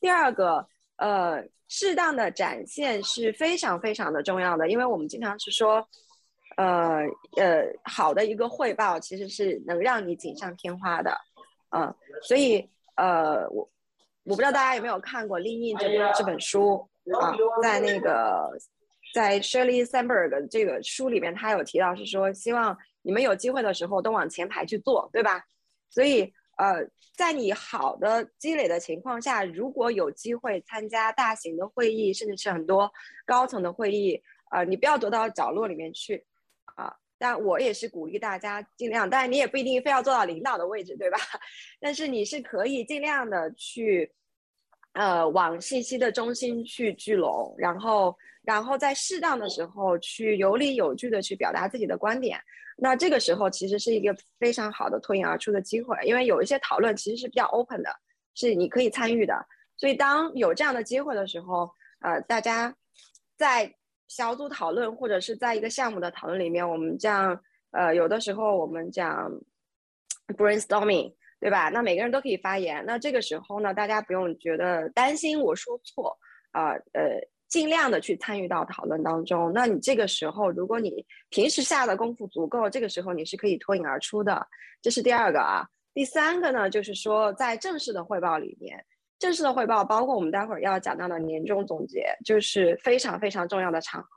[0.00, 5.88] 第二个，呃，适当的展现是非常非常的重要的，因为我们经常是说，
[6.58, 7.00] 呃
[7.38, 11.18] 呃，好的一个汇报其实是能让你锦上添花的，
[11.74, 13.68] 嗯，所以呃，我
[14.24, 16.88] 我不知道大家有没有看过《利印》这这本书
[17.20, 18.50] 啊，在那个。
[19.12, 25.40] 在 Shirley Sandberg 这个书里面，他有提到是说，希望你们有机会的时候都往前排去做，对吧？
[25.88, 26.84] 所以，呃，
[27.16, 32.92] 在你好的积累的情况下，如果有机会参加大型的会议，甚至是很多
[33.24, 36.33] 高层的会议，啊，你不要躲到角落里面去，啊，
[37.24, 41.16] 但我也是鼓励大家尽量，但是你也不一定非要做到领导的位置，对吧？
[41.80, 44.12] 但是你是可以尽量的去，
[44.92, 48.14] 呃，往信息的中心去聚拢，然后。
[48.46, 52.38] 然后在适当的时候去有理有据的去表达自己的观点，
[52.76, 57.88] 那这个时候其实是一个非常好的脱颖而出的机会，因为有一些讨论其实是比较 open 的，
[58.34, 59.34] 是你可以参与的。
[59.78, 61.70] 所以当有这样的机会的时候，
[62.02, 62.76] 呃，大家
[63.34, 63.74] 在
[64.08, 67.40] 小组讨论或者是在一个项目的讨论里面，我们这样，
[67.70, 69.30] 呃，有的时候我们讲
[70.36, 71.68] brainstorming，对吧？
[71.68, 72.84] 那每个人都可以发言。
[72.86, 76.18] 那这个时候呢，大家不用觉得担心我说错
[76.52, 77.20] 啊，呃。
[77.46, 79.52] 尽量的去参与到讨论当中。
[79.54, 84.44] 那你这个时候，如果你平时下的功夫足够，这个时候你是可以脱颖而出的。
[84.82, 85.64] 这是第二个啊。
[85.92, 88.84] 第三个呢，就是说在正式的汇报里面，
[89.18, 94.08] 正式的汇报包括我们待会儿要讲到的年终总结，就是非常非常重要的场合。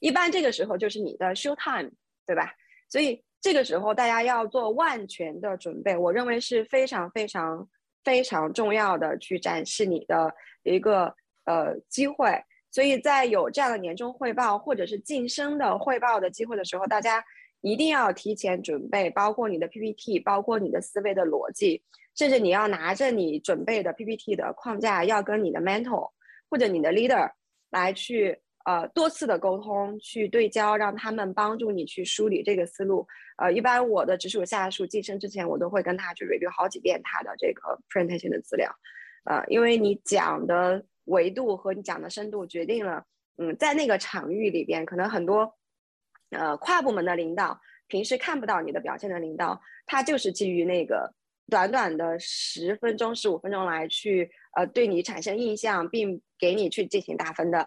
[0.00, 1.90] 一般这个时候就是你的 show time，
[2.26, 2.52] 对吧？
[2.88, 7.68] 所以这个时候大家要做万全的准备，我认为是非常非常
[8.02, 10.32] 非常重要的，去展示你的
[10.64, 12.32] 一个呃机会。
[12.70, 17.24] 所以在有这样的年终汇报或者是晋升的汇报的机会的时候，大家
[17.60, 21.82] 一定要提前准备，包括你的 PPT，包括你的思维的逻辑，
[22.18, 26.10] 甚至你要拿着你准备的 PPT 的框架，要跟你的 mentor
[26.50, 27.30] 或者你的 leader
[27.70, 33.06] 来去呃多次的沟通，去对焦，让他们帮助你去梳理这个思路。
[33.36, 38.68] 呃，一般我的直属下属晋升之前，我都会跟他去 review 好几遍他的这个 presentation 的资料，
[39.24, 40.84] 呃，因为你讲的。
[41.08, 43.02] 维度和你讲的深度决定了，
[43.38, 45.56] 嗯，在那个场域里边，可能很多，
[46.28, 51.10] 呃，跨部门的领导平时看不到你的表现的领导，他就是基于那个
[51.50, 57.66] 短短的十分钟、十五分钟来去，呃，对你产生印象，并给你去进行打分的，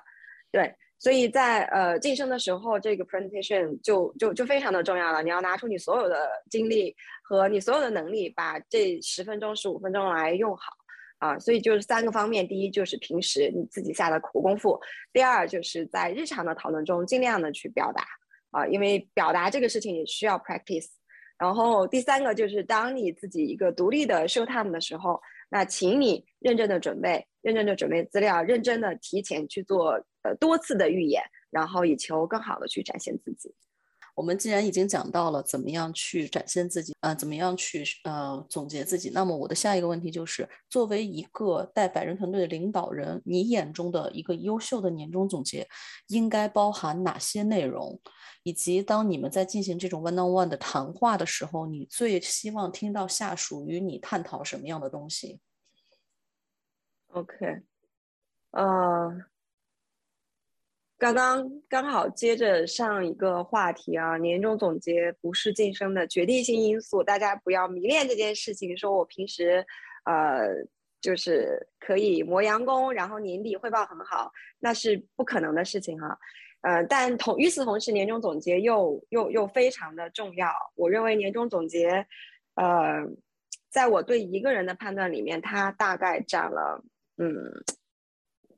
[0.51, 10.73] 对，所以在呃晋升的时候，这个 presentation 就就就非常的重要了，你要拿出你所有的精力和你所有的能力，把这十分钟、十五分钟来用好。
[11.19, 14.81] 啊，所以就是三个方面，第一就是平时你自己下的苦功夫，
[15.13, 18.03] 第二就是在日常的讨论中尽量的去表达，
[18.49, 20.87] 啊，因为表达这个事情也需要 practice，
[21.41, 33.51] 然后第三个就是当你自己一个独立的 show time 的时候，那请你认真的准备，认真的准备资料，认真的提前去做呃多次的预演，然后以求更好的去展现自己。
[34.15, 45.67] 我们既然已经讲到了怎么样去展现自己，呃，怎么样去呃总结自己，那么我的下一个问题就是，作为一个带百人团队的领导人，你眼中的一个优秀的年终总结
[46.07, 47.99] 应该包含哪些内容？
[48.43, 55.39] 以及当你们在进行这种 one on one 的谈话的时候，你最希望听到下属与你探讨什么样的东西
[57.13, 57.61] ？OK，
[58.51, 59.30] 呃。
[61.01, 68.77] 刚刚刚好接着上一个话题啊，年终总结不是晋升的决定性因素，大家不要迷恋这件事情。
[68.77, 69.65] 说我平时，
[70.05, 70.47] 呃，
[71.01, 76.15] 就是可以磨洋工，然后年底汇报很好，那是不可能的事情哈。
[76.61, 80.53] 呃，但同与此同时，年终总结又又又非常的重要。
[80.75, 82.05] 我认为年终总结，
[82.53, 83.01] 呃，
[83.71, 86.83] 在我对一个人的判断里面，它大概占了，
[87.17, 87.33] 嗯。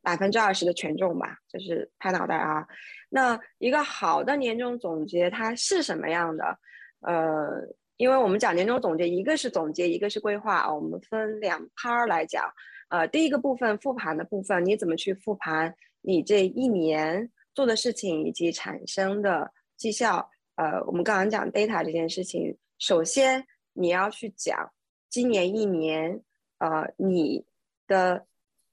[0.03, 2.67] 百分之二十的权重吧，就是拍脑袋啊。
[3.09, 6.59] 那一个好的年终总结它是什么样的？
[6.99, 10.73] 呃，因为我们讲年终总结，一个是总结，一个是规划啊。
[10.73, 12.43] 我们分两趴来讲。
[12.89, 20.29] 呃，第一个部分复盘的部分，你怎么去复盘你这一年做的事情以及产生的绩效？
[20.55, 24.71] 呃，我们刚刚讲 data 这件事情，首先你要去讲
[25.09, 26.21] 今年一年，
[26.59, 27.45] 呃，你
[27.87, 28.27] 的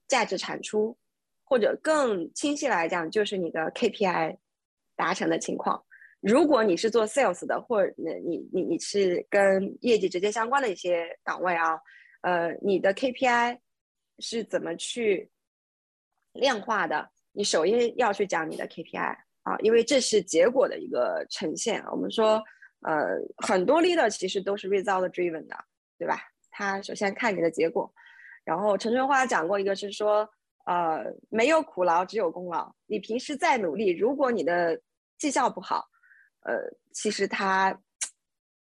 [0.07, 0.97] 价值产出。
[1.51, 4.37] 或者更清晰来讲，就是你的 KPI
[4.95, 5.83] 达成的情况。
[6.21, 11.77] 如果你是做 sales 的，或者你你你是跟业绩直接相关的一些岗位啊，
[12.21, 13.59] 呃，你的 KPI
[14.19, 15.29] 是怎么去
[16.31, 17.09] 量化的？
[17.33, 21.83] 你首先要去讲你的 KPI 啊，因为这是结果的一个呈现。
[21.91, 22.41] 我们说，
[22.83, 25.55] 呃，很多 leader 其实都是 result driven 的，
[25.99, 26.17] 对吧？
[26.49, 27.93] 他首先看你的结果。
[28.45, 30.25] 然后陈春花讲过一个是说。
[30.65, 32.73] 呃，没有苦劳，只有功劳。
[32.85, 34.79] 你平时再努力，如果你的
[35.17, 35.85] 绩效不好，
[36.41, 36.53] 呃，
[36.93, 37.77] 其实他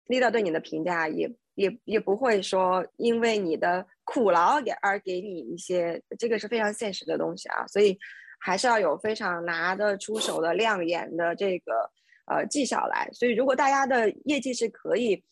[0.08, 7.68] leader 对你的评价也也也不会说因为你的苦劳给而给你一些，这个是非常现实的东西啊。
[7.68, 7.98] 所以
[8.40, 11.90] 还是要有非常拿得出手的亮眼的这个
[12.26, 13.10] 呃绩效来。
[13.14, 15.24] 所以如果大家的业绩是可以。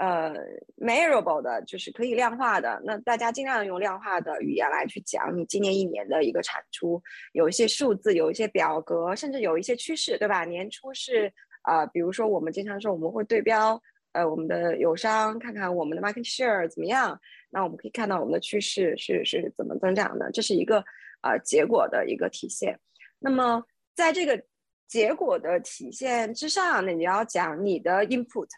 [0.00, 0.34] 呃
[0.78, 2.80] ，measurable 的，就是可以量化的。
[2.86, 6.98] 那大家尽量用量化的语言来去讲你今年一年的一个产出，
[7.32, 10.42] 有一些数字，有一些表格，甚至有一些趋势，对吧？
[10.46, 11.30] 年初是
[11.64, 13.78] 呃，比如说我们经常说我们会对标
[14.12, 17.20] 呃我们的友商，看看我们的 market share 怎么样。
[17.50, 20.82] 那我们可以看到我们的趋势是是怎么增长的，这是一个
[21.20, 22.74] 呃结果的一个体现。
[23.18, 23.62] 那么
[23.94, 24.42] 在这个
[24.88, 28.48] 结果的体现之上，那你要讲你的 input。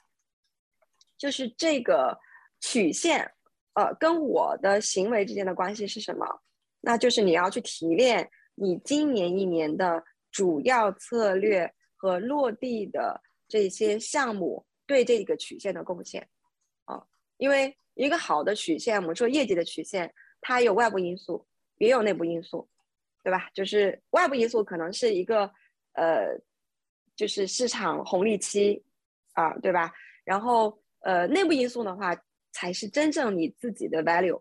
[1.23, 2.19] 就是这个
[2.61, 3.33] 曲线，
[3.75, 6.27] 呃，跟我的行为之间的关系是什么？
[6.81, 16.29] 那就是你要去提炼你今年一年的主要策略和落地的这些项目对这个曲线的贡献，
[16.87, 17.01] 啊，
[17.37, 21.47] 因为一个好的曲线，我们说业绩的曲线，它有外部因素，
[21.79, 22.69] 也有内部因素，
[23.23, 23.49] 对吧？
[23.55, 25.49] 就是外部因素可能是一个，
[25.93, 26.37] 呃，
[27.15, 28.83] 就是市场红利期，
[29.35, 29.93] 啊，对吧？
[30.25, 30.82] 然后。
[31.03, 32.17] 呃，内部因素的话，
[32.53, 34.41] 才是真正你自己的 value。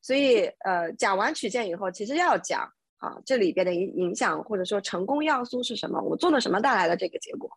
[0.00, 6.00] 所以，呃，讲完曲线以后，其实要讲啊，这里边的影影响或者说成功要素是什么？
[6.00, 7.50] 我做了什么带来的这个结果？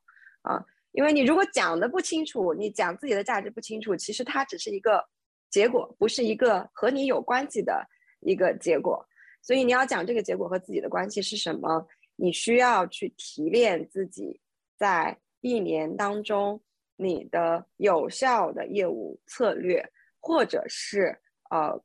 [0.43, 5.03] 啊，因为你如果讲的不清楚，你讲自己的价值不清楚，其实它只是一个
[5.49, 7.85] 结果，不是一个和你有关系的
[8.21, 9.03] 一个结果。
[9.41, 11.85] 所以你要讲这个结果和自己的关系是什么？
[12.15, 14.39] 你需要去提炼自己
[14.77, 16.61] 在一年当中。
[16.95, 19.83] 你的有效的业务策略，
[20.19, 21.17] 或者是
[21.49, 21.81] 呃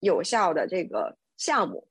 [0.00, 1.88] 有效的这个项目，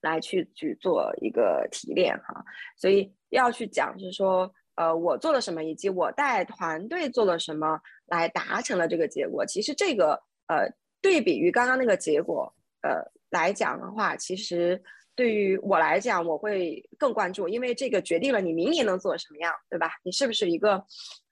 [0.00, 2.44] 来去去做一个提炼哈，
[2.76, 9.44] 所以要去讲是说，呃，我做了什么，以及我带团队做了什么，来达成了这个结果。
[9.44, 10.12] 其实这个
[10.46, 10.68] 呃
[11.00, 14.82] 对比于刚刚那个结果呃来讲的话，其实。
[15.16, 19.90] 对于我来讲，我会更关注，因为这个决定了你明年能做什么样，对吧？
[20.02, 20.82] 你是不是一个，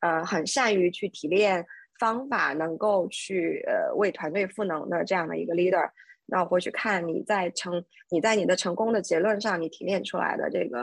[0.00, 1.64] 呃，很善于去提炼
[1.98, 5.88] 方法，能够去呃为团队赋能的这样的一个 leader？
[6.26, 10.82] 那我会去看你在成你在你的成功的结论上，你提炼出来的这个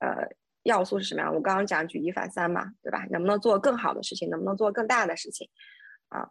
[0.00, 0.26] 呃
[0.62, 1.34] 要素是什么样？
[1.34, 3.06] 我刚刚讲举一反三嘛，对吧？
[3.10, 4.30] 能不能做更好的事情？
[4.30, 5.46] 能不能做更大的事情？
[6.08, 6.26] 啊，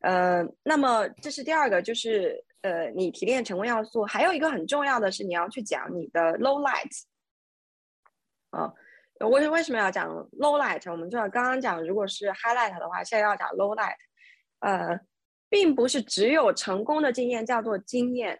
[0.00, 2.44] 呃，那么这是第二个，就是。
[2.62, 7.04] 呃，你提炼成功要素，还有一个很重要的是，你要去讲你的 low light。
[8.50, 8.72] 啊，
[9.20, 10.90] 我为什么要讲 low light？
[10.90, 13.96] 我们知道刚刚讲，如果是 highlight 的话，现在要讲 low light。
[14.58, 15.00] 呃，
[15.48, 18.38] 并不是只有成功的经验叫做经验，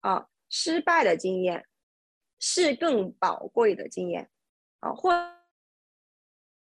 [0.00, 1.66] 啊，失败的经验
[2.38, 4.30] 是更宝贵的经验，
[4.78, 5.10] 啊，或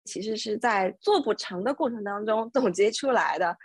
[0.05, 3.57] 其实是在做不成的过程当中总结出来的。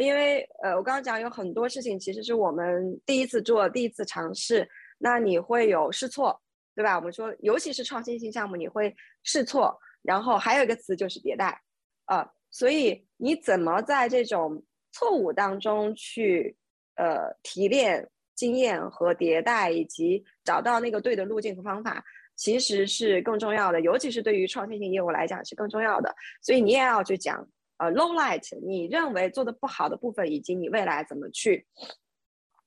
[0.00, 4.66] 因为呃，我刚刚讲有很多事情其实是我们第一次做、第一次尝试，
[4.96, 6.40] 那你会有试错，
[6.74, 6.96] 对吧？
[6.96, 11.60] 我们说，尤其是创新性项目，你会试错，然后还有一个词就是迭代，
[12.06, 16.56] 呃，所以你怎么在这种错误当中去
[16.96, 22.02] 呃提炼经验和迭代，以及找到那个对的路径和方法，
[22.34, 26.14] 其实是更重要的，尤其是对于创新性业务来讲是更重要的。
[26.40, 27.46] 所以你也要去讲。
[27.82, 31.66] 呃，low light，你认为做的不好的部分，以及你未来怎么去，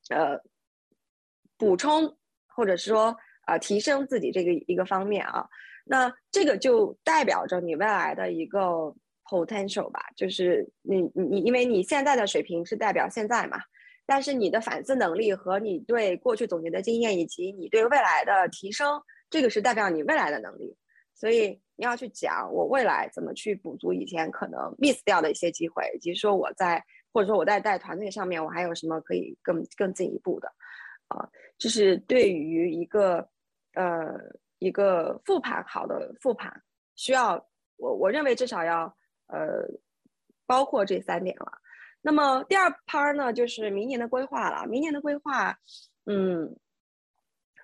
[0.09, 0.38] 呃，
[1.57, 3.16] 补充或者是说
[3.47, 5.47] 呃提升自己这个一个方面啊，
[5.86, 8.93] 那这个就代表着你未来的一个
[9.24, 13.57] potential 吧，就是你你你，因为你现在的水平是代表现在嘛，
[14.05, 20.76] 但是你的反思能力和你对过去总结的经验，以及你对未来的提升，这个是代表你未来的能力，
[21.13, 21.61] 所以。
[21.78, 30.47] 你要去讲我未来怎么去补足以前可能 miss 掉的一些机会，以及说我在或者说我在带团队上面我还有什么可以更更进一步的，
[31.09, 33.28] 啊，这是对于一个
[33.73, 34.13] 呃
[34.59, 36.63] 一个复盘好的复盘
[36.95, 37.36] 需要
[37.78, 38.86] 我我认为至少要
[39.28, 39.67] 呃
[40.45, 41.51] 包括这三点了。
[42.01, 45.57] 那么第二 part 呢就是明年的规划了，明年的规划，
[46.05, 46.55] 嗯。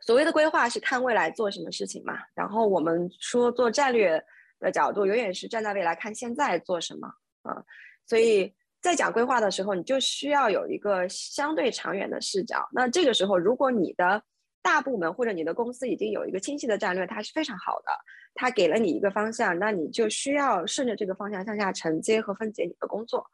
[0.02, 4.22] 所谓的规划是看未来做什么事情嘛，然后我们说做战略
[4.60, 7.08] 的角度，永远是站在未来看现在做什么
[7.44, 7.64] 啊。
[8.06, 12.68] 所以在讲规划的时候，你就需要有一个相对长远的视角。
[12.74, 14.22] 那这个时候，如果你的
[14.62, 17.92] 大部门或者你的公司已经有一个清晰的战略，它是非常好的，
[18.34, 23.26] 它给了你一个方向，那你就需要顺着这个方向向下承接和分解你的工作。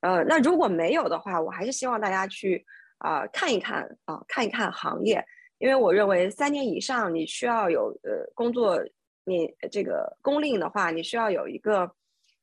[0.00, 2.64] 呃，那如果没有的话，我还是希望大家去
[2.98, 5.24] 啊看一看啊看一看行业。
[5.62, 8.82] 因为我认为三年以上你需要有呃工作，
[9.24, 11.88] 你这个工龄的话，你需要有一个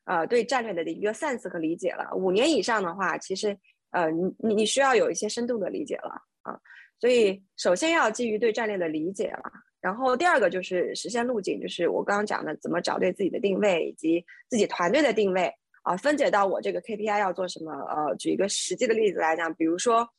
[0.05, 2.15] 呃对战略的一个 sense 和理解了。
[2.15, 3.57] 五年以上的话，其实
[3.91, 6.11] 呃你你你需要有一些深度的理解了
[6.43, 6.57] 啊。
[6.97, 9.51] 所以首先要基于对战略的理解了，
[9.81, 15.53] 然后第二个就是实现路径，就是我刚刚讲的怎么找对自己的定位以及自己团队的定位
[15.83, 17.73] 啊，分解到我这个 KPI 要做什么。
[17.73, 20.09] 呃，举一个实际的例子来讲，比如说。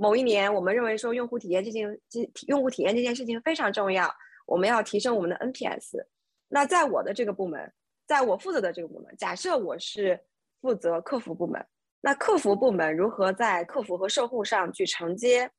[0.00, 4.08] 某一年，我们认为说用户体验这件，这用户体验这件事情非常重要，
[4.46, 6.06] 我们要提升我们的 NPS。
[6.46, 7.72] 那在我的这个部门，
[8.06, 10.18] 在我负责的这个部门，假设我是
[10.60, 11.60] 负责客服部门，
[12.00, 15.50] 那客服部门如何在客服和售后上去承接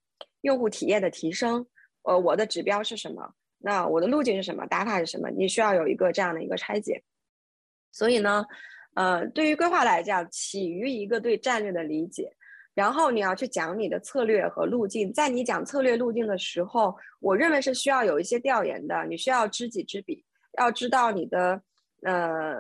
[0.42, 1.68] 用户体验的提升？
[2.04, 3.34] 呃，我的指标是什么？
[3.58, 4.66] 那我的路径是什么？
[4.68, 5.30] 打法是什么？
[5.30, 7.04] 你需要有一个这样的一个拆解。
[7.92, 8.46] 所以呢，
[8.94, 12.34] 呃，对于规划来讲，起于一个对战略的理解。
[12.80, 19.06] 然后你要去讲你的策略和路径，在你讲策略路径的时候，我认为是需要有一些调研的。
[19.10, 20.24] 你需要知己知彼，
[20.58, 21.62] 要知道你的
[22.04, 22.56] 呃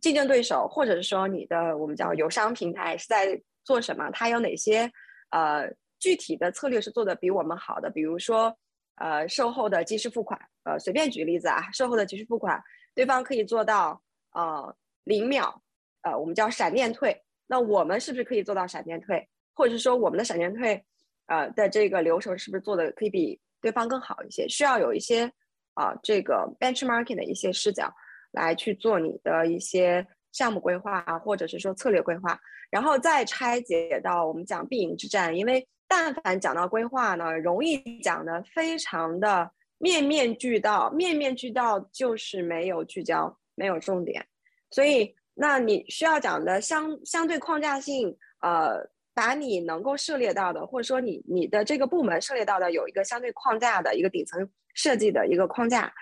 [0.00, 4.90] 竞争对手，或者是说你的我们叫友商平台是在做什么，它有哪些
[5.30, 7.88] 呃具体的策略是做的比我们好的。
[7.88, 8.52] 比如说
[8.96, 12.60] 呃售后的即时付款，呃随便举例子啊，售后的即时付款，
[12.92, 14.02] 对方可以做到
[14.32, 15.62] 呃零秒，
[16.02, 19.28] 呃我们叫闪电退，那我们是不是可以做到闪电退？
[19.54, 20.84] 或者是说我们的闪电退，
[21.26, 24.48] 呃的这个流程是不是做的可以比对方更好一些？
[24.48, 25.30] 需要有一些
[25.74, 27.90] 啊这个 benchmarking 的一些视角
[28.32, 32.38] 来去做你的一些项目规划，或者是说策略规划，
[32.68, 35.34] 然后再拆解到我们讲必赢之战。
[35.34, 44.26] 因为但凡讲到规划呢，容易讲的非常的面面俱到，面面俱到就是没有聚焦，没有重点。
[44.70, 48.92] 所以那你需要讲的相相对框架性，呃。
[49.14, 55.94] 把你能够涉猎到的，或者说你你的这个部门涉猎到的有一个相对框架的一个顶层设计的一个框架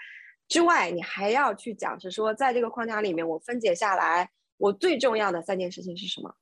[0.49, 6.35] 之外，你还要去讲是说，在这个框架里面，我分解下来，我最重要的三件事情是什么？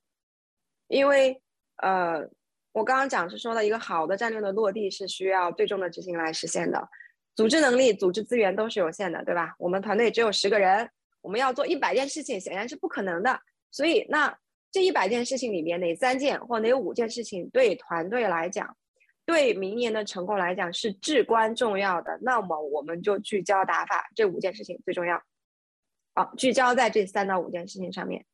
[0.87, 1.41] 因为
[1.77, 2.25] 呃，
[2.71, 6.87] 我刚刚讲是说的一个好的战略的落地是需要最终的执行来实现的，
[7.35, 9.53] 组织能力、组织资源都是有限的，对吧？
[9.59, 10.89] 我们团队只有十个人，
[11.21, 13.37] 我们要做一百件事情，显然是不可能的，
[13.71, 14.33] 所以那。
[14.71, 18.77] 这一百件事情里面，哪三件或哪五件事情对团队来讲，
[19.25, 22.17] 对明年的成功来讲是至关重要的？
[22.21, 25.21] 那么我们就聚焦打法，这五件事情最重要。
[26.15, 28.25] 好，聚焦在这三到五件事情上面。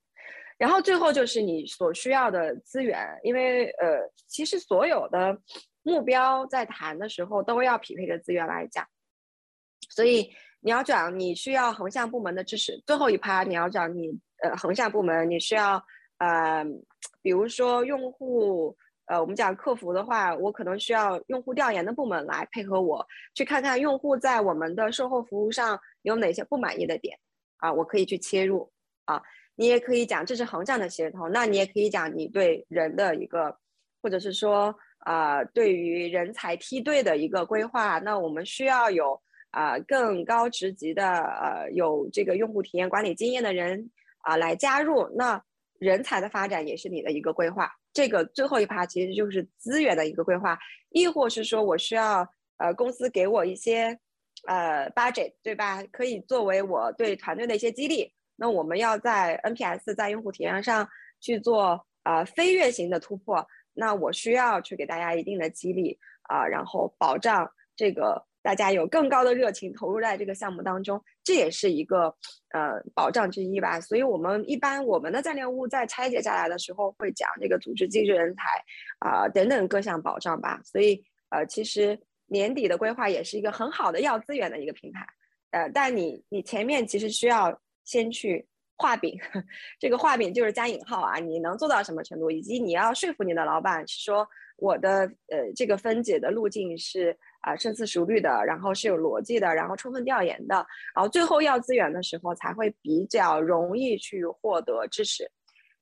[0.59, 5.39] 然后最后就是你所需要的资源，因为呃，其实所有的
[5.81, 8.87] 目标在谈的时候都要匹配着资源来讲。
[9.89, 10.31] 所以
[10.61, 14.09] 你要讲你需要横向部门的支持，最后一趴你要讲你
[14.43, 15.83] 呃横向部门你需要。
[16.17, 16.65] 呃，
[17.21, 27.17] 比如说用户，呃，我们讲客服的话，我可能需要用户调研的部门来配合我，去看看用户在我们的售后服务上有哪些不满意的点，
[27.57, 28.71] 啊，我可以去切入。
[29.05, 29.21] 啊。
[29.59, 33.57] 你也可以讲这是横向的协同，那你也可以讲你对人的一个，
[34.03, 37.97] 或者是说啊，对于人才梯队的一个规划。
[37.97, 43.89] 那我们需要有啊更高职级的呃有这个用户体验管理经验的人
[44.19, 45.09] 啊来加入。
[45.15, 45.43] 那
[45.79, 47.71] 人才的发展也是你的一个规划。
[47.93, 50.57] 这个最后一趴其实就是资源的一个规划，
[50.89, 53.97] 亦或是说我需要呃公司给我一些
[54.47, 55.83] 呃 budget 对吧？
[55.91, 58.13] 可以作为我对团队的一些激励。
[58.35, 60.87] 那我们要在 NPS 在用户体验上
[61.19, 72.05] 去做啊飞跃型的突破，那我需要去给大家一定的激励啊，然后保障这个大家有更高的热情投入在这个项目当中，这也是一个
[72.53, 73.81] 呃保障之一吧。
[73.81, 78.43] 所以我们一般我们的战略物在拆解下来的时候会讲这个组织机制人才
[78.99, 80.61] 啊等等各项保障吧。
[80.63, 85.05] 所以呃其实年底的规划也是一个很好的要资源的一个平台，
[85.51, 87.59] 呃但你你前面其实需要。
[87.87, 88.45] 先去
[88.75, 89.17] 画饼，
[89.79, 94.27] 这个画饼就是加引号啊，你能做到什么程度，以及你要说服你的老板是说
[94.57, 100.55] 我的呃这个分解的路径是啊深思熟虑的，然后是有逻辑的，然后充分调研的，
[100.93, 105.29] 然后最后要资源的时候才会比较容易去获得支持。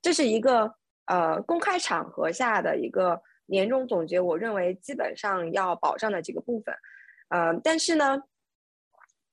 [0.02, 0.72] 这是一个
[1.08, 6.76] 呃公开场合下的一个年终总结，我认为基本上要保障的几个部分，
[7.30, 8.22] 呃，但是呢。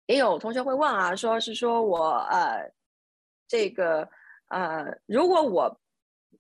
[0.07, 2.71] 也有同学会问啊，说是说我呃，
[3.47, 4.07] 这个
[4.49, 5.81] 呃，如果我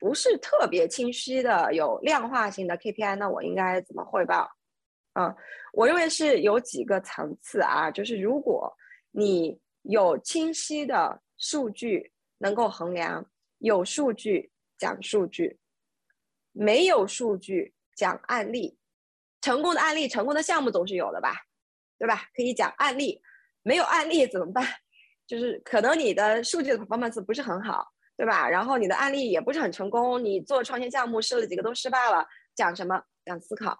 [0.02, 4.50] 不是特别清晰的有量化型的 KPI，那我应该怎么汇报？
[5.12, 5.32] 啊，
[5.72, 8.76] 我认为是有几个层次啊，就是如果
[9.12, 13.24] 你有清晰的数据能够衡量，
[13.58, 15.56] 有数据讲数据，
[16.50, 18.76] 没有数据讲案例，
[19.40, 21.36] 成功的案例、成功的项目总是有的吧，
[21.96, 22.24] 对吧？
[22.34, 23.22] 可以讲案例。
[23.62, 24.66] 没有案例怎么办？
[25.28, 28.48] 就是可能你的数据的 performance 不是很好，对吧？
[28.48, 32.26] 然后你的案例也不是很成功，你做创新项目试了几个都失败了。
[32.54, 33.02] 讲什么？
[33.24, 33.78] 讲思考。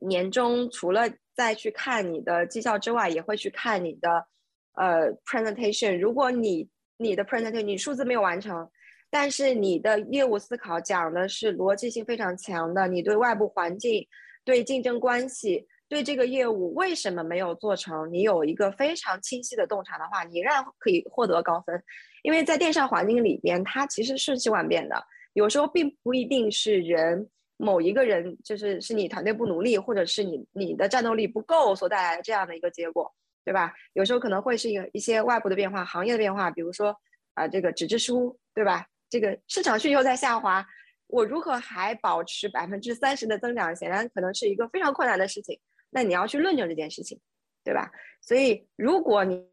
[0.00, 1.02] 年终除了
[1.34, 4.26] 再去看你的绩效之外，也会去看你的
[4.72, 5.98] 呃 presentation。
[5.98, 8.68] 如果你你的 presentation 你数字没有完成，
[9.10, 14.06] 但是你的业务思考讲的是逻辑性非常强的，你对外部环境、
[14.44, 15.66] 对竞争关系。
[15.92, 18.10] 对这个业务为什么没有做成？
[18.10, 21.84] 你有一个非常清晰的洞察的话，你仍然可以获得高分。
[22.22, 24.96] 因为在电商环境里边，它其实瞬息万变的，
[25.34, 27.28] 有时候并不一定是人
[27.58, 33.12] 某一个人，就是是你团队不努力，或者是你你的战斗力不够所带来的这样的一个结果，
[33.44, 33.74] 对吧？
[33.92, 36.96] 有时候可能会是一个一些外部的变化、行业的变化，比如说
[37.34, 38.86] 啊，这个纸质书，对吧？
[39.10, 40.66] 这个市场需求在下滑，
[41.08, 45.60] 我如何还保持百分之三十的增长，显然可能是一个非常困难的事情。
[45.94, 47.20] 那你要去论证这件事情，
[47.62, 47.92] 对吧？
[48.22, 49.46] 所以如果你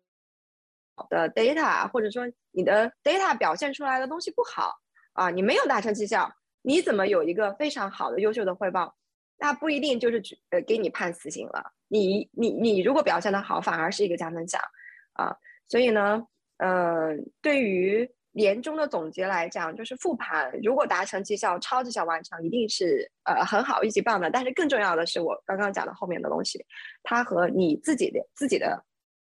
[1.09, 4.73] 的 data 或者说你的 data 表现出来的东西不好
[5.13, 6.31] 啊，你没有达成绩效，
[6.61, 8.95] 你怎么有一个非常好的优秀的汇报？
[9.37, 11.73] 那不一定就是呃给你判死刑了。
[11.87, 14.61] 你你你如果表现的好，反而是一个加分项
[15.13, 15.35] 啊。
[15.67, 16.25] 所以呢，
[16.57, 18.09] 呃，对于
[18.39, 24.31] 年终的总结来讲，就是复盘，如果达成绩效、超绩效完成，一定是呃很好、一级棒的。
[24.31, 26.65] 但是更重要的是，我刚刚讲的后面的东西，
[27.03, 28.81] 它和你自己的自己的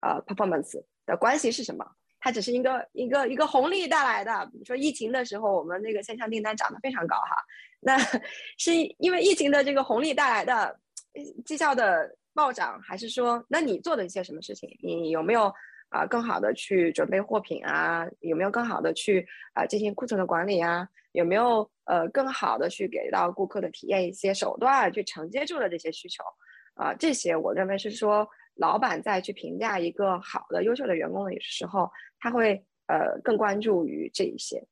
[0.02, 1.84] 呃 performance 的关系是什么？
[2.20, 4.46] 它只是一个一个一个红利带来的。
[4.52, 7.36] 比如说疫情的时候，我们那个线上订单涨得非常高哈，
[7.80, 7.98] 那
[8.60, 10.80] 是因为疫情的这个红利带来的
[11.44, 14.70] 绩效的暴涨，还是说那你做的一些什么事情？
[14.84, 15.52] 你有没有？
[15.90, 20.88] 啊，更好的去准备货品啊，有没有更好的去啊进行库存的管理啊？
[21.14, 26.24] 有没有呃更好的去给到顾客的体验一些手段，去承接住了这些需求？
[26.76, 34.64] 啊，这些我认为是说，老板在去评价一个好的、优秀的员工的时候，他会呃更关注于这一些。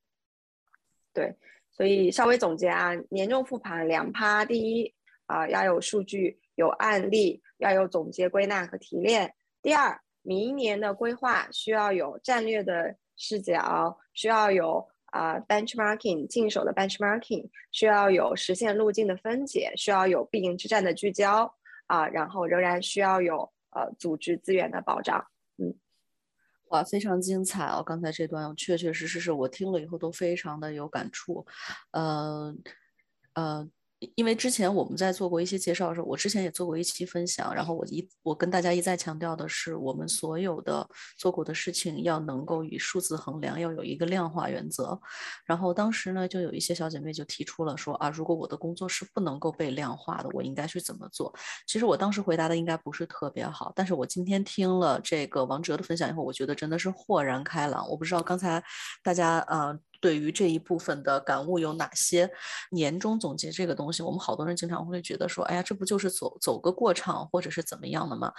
[1.12, 1.34] 对，
[1.72, 4.94] 所以稍微总结啊，年终复盘两趴，第一
[5.26, 9.28] 啊要有数据、有案例，要有总结归纳和提炼；
[9.60, 10.00] 第二。
[10.28, 21.50] 明年的规划需要有战略的视角，需要有啊 benchmarking 进手的 benchmarking，需要有实现路径的分解，需要有必赢之战的聚焦
[21.86, 25.26] 啊，然后仍然需要有呃组织资源的保障。
[25.56, 25.74] 嗯，
[26.66, 27.82] 哇，非常精彩哦！
[27.82, 31.46] 刚才这段确确实实是我听了以后都非常的有感触。
[31.92, 32.54] 呃
[33.32, 33.66] 呃，
[34.14, 45.00] 因为之前我们在做过一些介绍的时候，我之前也做过一期分享，然后我一我跟大家一再强调的是，我们所有的做过的事情要能够以数字衡量，要有一个量化原则。
[45.44, 51.34] 然后当时呢，就有一些小姐妹就提出了说啊，如果我的工作是不能够被量化的，我应该去怎么做？
[51.66, 57.88] 其实我当时回答的应该不是特别好，但是我今天听了这个王哲的分享以后，我觉得真的是豁然开朗。
[57.90, 58.62] 我不知道刚才
[59.02, 59.76] 大家呃。
[60.00, 62.30] 对于这一部分的感悟有哪些？
[62.70, 68.32] 年终总结这个东西，我们好多人经常会觉得说，哎呀，这不就是走走个过场，或者是怎么样的吗？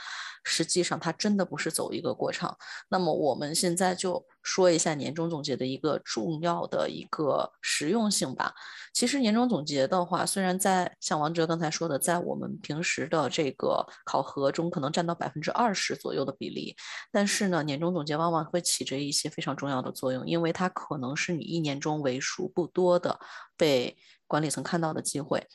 [0.43, 2.57] 实际上，它真的不是走一个过场。
[2.89, 4.25] 那么我们现在就。
[4.49, 8.51] 说一下年终总结的一个重要的一个实用性吧。
[8.91, 16.75] 其实年终总结的话，虽然在像王哲刚才说的，在我们平时的这个考核中可能占到百分之二十左右的比例，
[17.11, 23.19] 但是呢，年终总结往往会起着一些非常重要的作用，因为它可能是你一年中为数不多的
[23.55, 23.95] 被
[24.25, 25.45] 管理层看到的机会。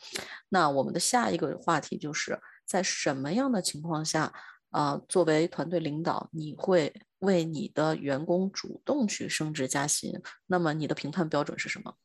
[0.48, 4.32] 那我们的下一个话题就是在什么样的情况下？
[4.70, 6.92] 啊，作为团队领导，你会
[7.24, 10.12] 为你的员工主动去升职加薪，
[10.46, 11.96] 那么你的评判标准是什么？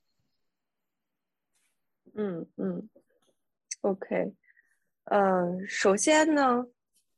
[2.15, 2.89] 嗯嗯
[3.81, 4.33] ，OK，
[5.05, 6.65] 嗯，首先呢，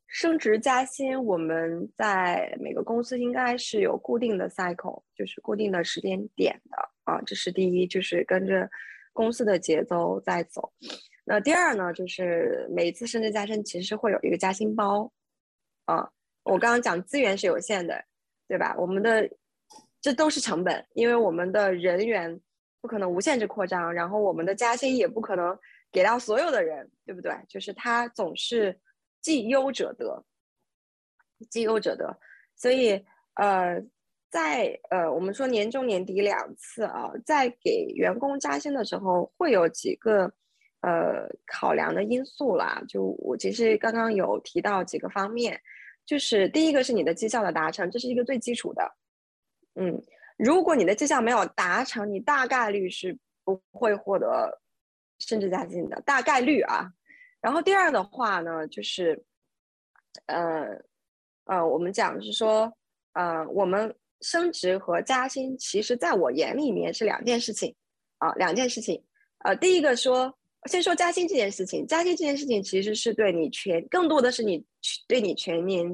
[0.07, 8.69] 升职加薪，我们在每个公司应该是有固定的 cycle，就是固定的时间点的啊，这是第一，就是跟着
[9.13, 10.71] 公司的节奏在走。
[11.23, 15.11] 那第二呢，就是每一次升职加薪其实会有一个加薪包。
[15.85, 16.09] 啊，
[16.43, 18.03] 我刚刚讲资源是有限的，
[18.47, 18.75] 对吧？
[18.77, 19.29] 我们的
[20.01, 22.39] 这都是成本，因为我们的人员
[22.81, 25.57] 不可能无限制扩张，然后我们的加薪也不可能
[25.91, 27.31] 给到所有的人，对不对？
[27.47, 28.79] 就是他总是
[29.21, 30.23] 既优者得，
[31.49, 32.19] 既优者得。
[32.55, 33.81] 所以，呃，
[34.29, 40.33] 在呃我们说年终年底两次啊，在给员工加薪的时候，会有几个。
[40.83, 45.61] 呃，考量的因素啦，就我其实刚刚有提到几个方面，
[46.11, 48.83] 就是第一个是你的绩效的达成，这是一个最基础的。
[49.75, 49.97] 嗯，
[50.35, 54.59] 如果你的绩效没有达成，你大概率是不会获得
[55.19, 56.91] 升职加薪的，大概率啊。
[57.39, 59.23] 然后第二的话呢，就是，
[60.25, 60.65] 呃，
[61.45, 62.69] 呃，我们讲是说，
[63.13, 67.73] 呃，我们升职和加薪，其实在我眼里面是两件事情
[68.17, 69.01] 啊，两件事情。
[69.45, 70.37] 呃，第一个说。
[70.65, 74.63] 先说加薪这件事情，加薪这件事情其实是对你全，更多的是你
[75.07, 75.85] 对你全年，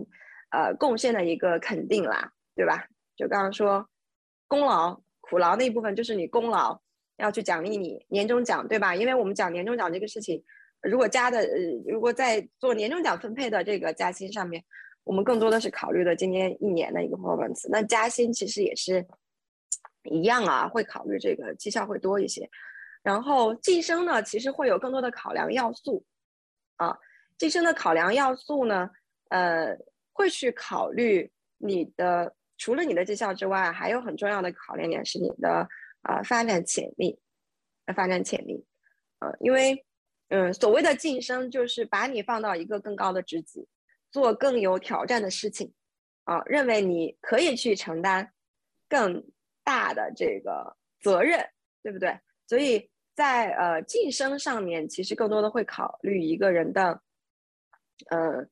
[0.51, 2.85] 呃，贡献的一个肯定啦，对吧？
[3.15, 3.87] 就刚刚说，
[4.47, 6.79] 功劳苦劳那一部分就是你功劳
[7.17, 8.93] 要去奖励你年终奖，对吧？
[8.93, 10.43] 因为我们讲年终奖这个事情，
[10.81, 11.57] 如果加的，呃，
[11.87, 14.61] 如果在做年终奖分配的这个加薪上面，
[15.05, 19.07] 我们更多的是考虑的今年一年的一个 performance，那加薪其实也是
[20.11, 22.49] 一样啊，会考虑这个绩效会多一些。
[23.07, 26.03] 然后晋升呢，其实会有更多的考量要素，
[26.75, 26.93] 啊，
[27.37, 28.89] 晋升的考量要素呢，
[29.29, 29.73] 呃，
[30.11, 35.65] 会去考虑你的除了你的绩效之外，还有很重要的考量点是你的
[36.01, 37.17] 啊发展潜力，
[37.95, 38.65] 发展潜力，
[39.19, 39.85] 呃，因为
[40.27, 43.65] 嗯，所谓的晋升就是把你放到一个更高的职级，
[44.11, 45.73] 做更有挑战的事情，
[46.25, 48.33] 啊，认为你可以去承担
[48.89, 49.23] 更
[49.63, 51.49] 大的这个责任，
[51.81, 52.19] 对不对？
[52.49, 52.91] 所以。
[53.17, 57.01] 在呃晋升上面，其实更多的会考虑一个人的，
[58.11, 58.45] 呃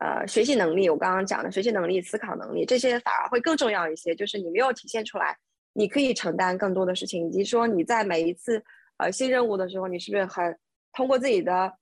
[0.00, 0.90] 呃学习能力。
[0.90, 4.14] 我刚刚讲的学习能力、思考能力，这些反而会更重要一些。
[4.14, 5.34] 就是你没有体现出来，
[5.72, 8.62] 你可以承担更多的事情，以及说你在每一次
[8.98, 10.54] 呃新任务的时候，你是不是很
[10.92, 11.72] 通过自己的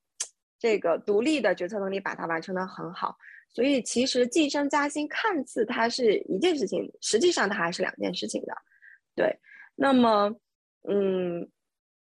[0.56, 3.16] 这个独立的决策能力把它完成的很好。
[3.48, 8.54] 所以其实晋升加薪看似它是一件事情，实际上它还是两件事情的。
[9.16, 9.36] 对，
[9.74, 10.32] 那么
[10.88, 11.50] 嗯。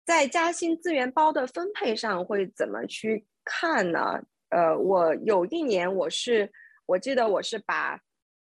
[0.05, 4.21] 在加薪资源包的分配上会怎么去看呢？
[4.49, 6.49] 呃，我有一年我是，
[6.85, 7.99] 我记得我是把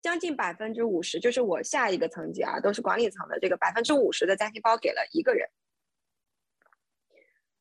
[0.02, 5.48] 将近百分之五十，就是我下一个层级啊，都是管理层的这个百分之五十的加薪包给了一个人。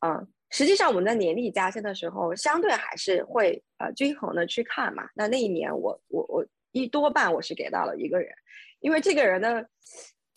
[0.06, 5.10] 嗯，实际上我们在年底加薪的时候，相对还是会呃均衡的去看嘛。
[5.16, 8.30] 那那一年我我我一多半我是给到了一个人，
[8.82, 9.64] 因为这个人呢，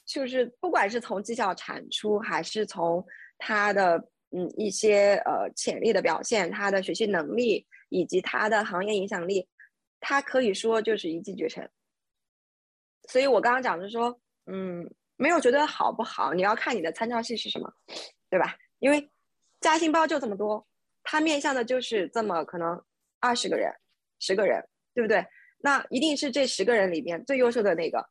[0.07, 3.05] 就是不管是从绩效产出还是从
[3.41, 3.97] 他的
[4.31, 9.49] 嗯一些呃潜力的表现，他的学习能力以及他的行业影响力，
[9.99, 11.69] 他可以说就是一骑绝尘。
[13.09, 17.73] 所以我刚刚讲的是说，嗯，没有觉得好不好，你要看你的参照系是什么，
[18.29, 18.57] 对吧？
[18.79, 19.11] 因为
[19.61, 20.65] 加薪包就这么多，
[21.03, 22.81] 他面向的就是这么可能
[23.19, 23.73] 二十个人、
[24.21, 24.63] 十个人，
[24.95, 25.27] 对不对？
[25.59, 28.09] 那一定是这十个人里边最优秀的那个，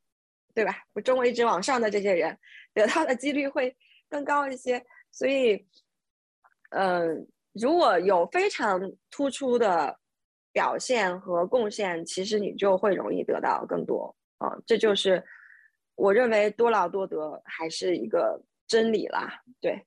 [0.54, 0.84] 对吧？
[1.04, 2.38] 中位值往上的这些人
[2.74, 3.76] 得到的几率会
[4.10, 4.86] 更高一些。
[5.12, 5.66] 所以，
[6.70, 8.80] 嗯，如果有非常
[9.10, 9.98] 突出的
[10.52, 14.56] 表现和贡献，其实你就会容易得到更多啊。
[14.66, 15.24] 这就是
[15.96, 19.42] 我认为多劳多得还是一个真理啦。
[19.60, 19.86] 对，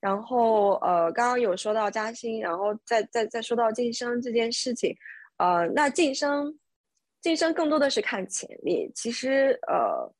[0.00, 4.94] 然后呃，刚刚有说到加薪，然后再再再说到晋升这件事情，
[5.38, 6.58] 呃，那晋升
[7.20, 10.12] 晋升更多的是看潜力，其实呃，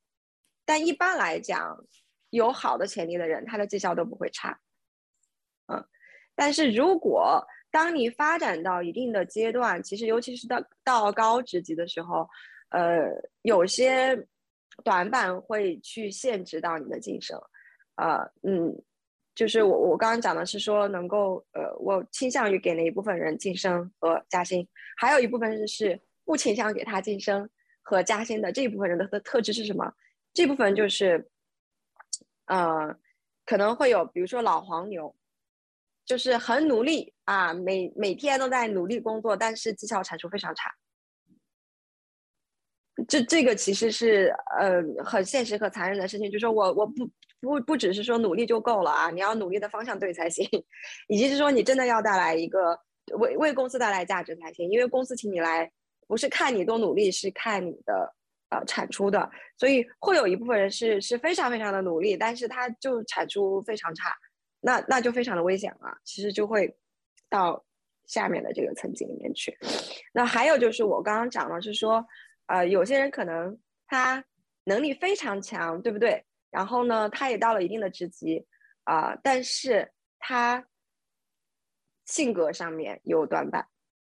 [0.64, 1.76] 但一般来讲，
[2.30, 4.58] 有好的潜力的人，他的绩效都不会差。
[5.66, 5.84] 嗯，
[6.34, 12.28] 但是如果当你发展到一定的阶段，其实尤其是到到高职级的时候，
[12.70, 13.06] 呃，
[13.42, 14.26] 有些
[14.82, 17.40] 短板会去限制到你的晋升。
[17.96, 18.74] 呃，嗯，
[19.34, 24.66] 就是我我刚刚讲的是说，能够呃，我倾向于给那一部分人晋升和加薪，
[24.96, 27.48] 还有一部分是不倾向给他晋升
[27.82, 29.92] 和加薪的这一部分人的的特质是什么？
[30.32, 31.29] 这部分就是，
[32.50, 32.94] 呃，
[33.46, 35.14] 可能会有，比如说老黄牛。
[36.06, 40.68] 就是很努力啊，每每天都在努力工作，但是绩效产出非常差。
[43.06, 46.26] 这这个其实是呃很现实和残忍的事情。
[46.28, 47.08] 就是说我我不
[47.40, 50.44] 不不只是说努力就够了啊，你要努力的方向对才行，
[51.06, 52.76] 以及是说你真的要带来一个
[53.20, 54.68] 为为公司带来价值才行。
[54.68, 55.70] 因为公司请你来
[56.08, 58.12] 不是看你多努力，是看你的
[58.50, 59.28] 呃产出的。
[59.56, 64.14] 所以会有一部分人是是非常非常的努力，但是他就产出非常差。
[64.60, 66.76] 那那就非常的危险了，其实就会
[67.30, 67.64] 到
[68.04, 69.56] 下面的这个层级里面去。
[70.12, 72.04] 那还有就是我刚刚讲了，是说，
[72.44, 74.22] 呃，有些人可能他
[74.64, 76.22] 能力非常强，对不对？
[76.50, 78.46] 然后呢，他也到了一定的职级
[78.84, 80.62] 啊，但是他
[82.04, 83.66] 性格上面有短板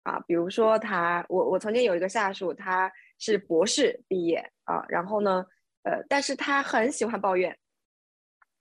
[0.03, 0.17] 啊。
[0.27, 2.89] 比如说他，我我曾经有一个下属，他
[3.19, 5.45] 是博士毕业啊，然后呢，
[5.83, 7.57] 呃，但是他很喜欢抱怨，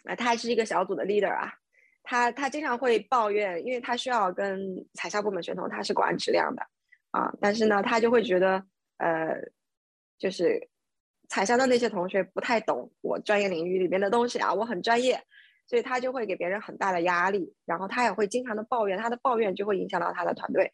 [0.05, 1.53] 啊，他还是一个小组的 leader 啊。
[2.09, 4.61] 他他经常会抱怨，因为他需要跟
[4.95, 6.63] 采销部门协同，他是管质量的
[7.11, 7.33] 啊。
[7.41, 8.65] 但是呢，他就会觉得，
[8.99, 9.35] 呃，
[10.17, 10.69] 就是
[11.29, 15.21] 采销的那些同学不太懂我专业领域里面的东西啊，我很专业，
[15.67, 17.53] 所以他就会给别人很大的压力。
[17.65, 20.73] 然后他也会经常的抱怨，他的抱怨就会影响到他的团队，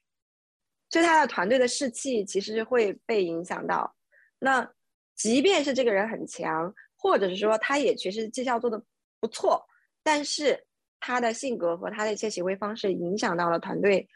[0.93, 3.93] 所以他的团队的士气其实会被影响到。
[4.39, 4.73] 那
[5.17, 8.81] 即便是这个人很强，或者是说他也确实绩效做的
[9.19, 9.67] 不错，
[10.05, 10.65] 但是。
[11.05, 14.09] 他的性格和他的一些行为方式影响到了团队，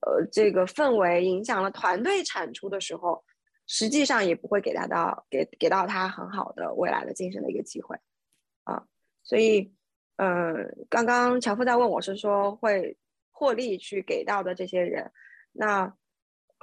[0.00, 3.24] 呃，这个氛围影响了团队产出的时候，
[3.68, 7.96] 实际上也不会给他到给给到他很好的未来的晋升的一个机会，
[8.64, 8.82] 啊，
[9.22, 9.72] 所以，
[10.16, 10.54] 呃，
[10.88, 12.98] 刚刚乔夫在问我是说会
[13.30, 15.08] 获利去给到的这些人，
[15.52, 15.94] 那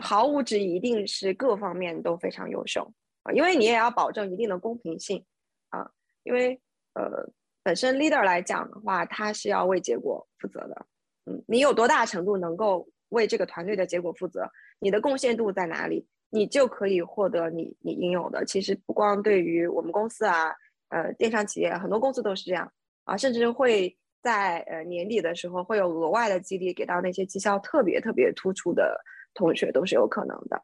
[0.02, 2.92] 毫无质疑一定是各方面都非常优秀
[3.24, 5.24] 啊，因为你也要保证一定的公平性
[5.70, 5.90] 啊，
[6.24, 6.60] 因为
[6.96, 7.32] 呃。
[7.64, 10.86] 本身 leader 来讲的话，他是要为结果负责的。
[11.28, 14.50] 嗯，你有多大程度能够为这个团队的结果负责，
[14.80, 18.44] 你的贡献度在哪里，你就可以获得你你应有的。
[18.46, 20.52] 其实不光对于我们公司啊，
[20.90, 22.68] 呃，电商企业很多公司都是这样
[23.04, 29.00] 啊，甚至会在呃年底的时候会有额外的激励给到那些绩效特别特别突出的
[29.34, 30.62] 同学，都是有可能的。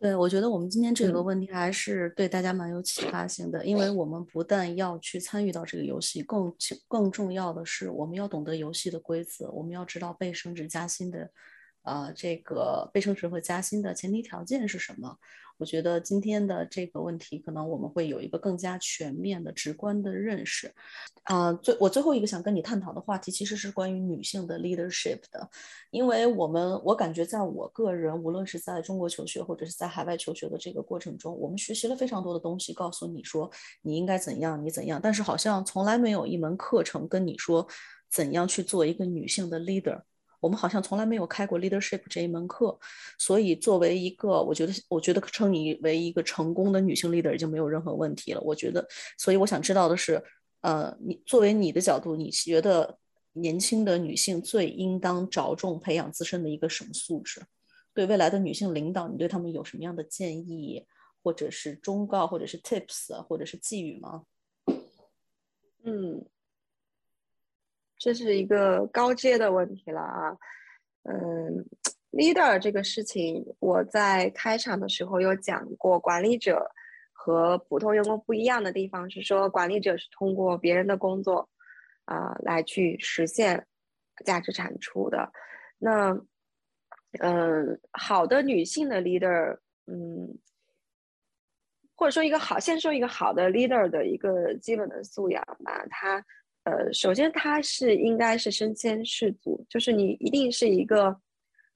[0.00, 6.54] 对，我觉得我们今天这个问题还是对大家蛮有启发性的，因为我们不但要去参与到这个游戏，更
[6.88, 11.30] 更重要的是我们要懂得游戏的规则，我们要知道被升职加薪的，
[11.84, 15.16] 呃，这个被升职和加薪的前提条件是什么。
[15.56, 20.74] 我觉得今天的这个问题，可能我们会有一个更加全面的、直观的认识。
[21.22, 25.48] 啊，最我最后一个想跟你探讨的话题，其实是关于女性的 leadership 的，
[25.90, 33.48] 因为我们我感觉在我个人，无论是在中国求学或者是在海外求学的这个过程中，我们学习了非常多的东西，告诉你说
[33.82, 37.64] 你应该怎样，你怎样，但是好像从来没有一门课程跟你说
[38.10, 40.02] 怎样去做一个女性的 leader。
[40.44, 42.78] 我们好像从来没有开过 leadership 这一门课，
[43.18, 48.40] 所以作为一个，我觉得，我觉得称你为一个成功的女性 leader 已经没有任何问题了。
[48.42, 48.86] 我觉得，
[49.16, 50.22] 所以我想知道的是，
[50.60, 52.98] 呃，你作为你的角度，你觉得
[53.32, 57.40] 年轻的女性最应当着重培养自身的一个什么素质？
[57.94, 60.84] 对未来的女性领导，你对他们有什么样的建议，
[61.22, 64.24] 或者是忠告，或者是 tips，或者是寄语吗？
[65.84, 66.26] 嗯。
[68.04, 70.36] 这是一个高阶的问题了啊，
[71.04, 71.64] 嗯
[72.12, 76.70] ，leader 这个事情，我在开场的时候有讲过，管理者
[77.14, 81.48] 和普通员工不一样的地方是说，管理者是通过别人的工作
[82.04, 83.66] 啊来去实现
[84.22, 85.32] 价值产出的。
[85.78, 86.10] 那，
[87.20, 90.38] 嗯，好的女性的 leader，嗯，
[91.96, 96.22] 或者说一个好，先说一个好的 leader 的一个基本的素养吧，她。
[96.64, 101.20] 呃，首先他是应该是身先士卒，就是你一定是一个，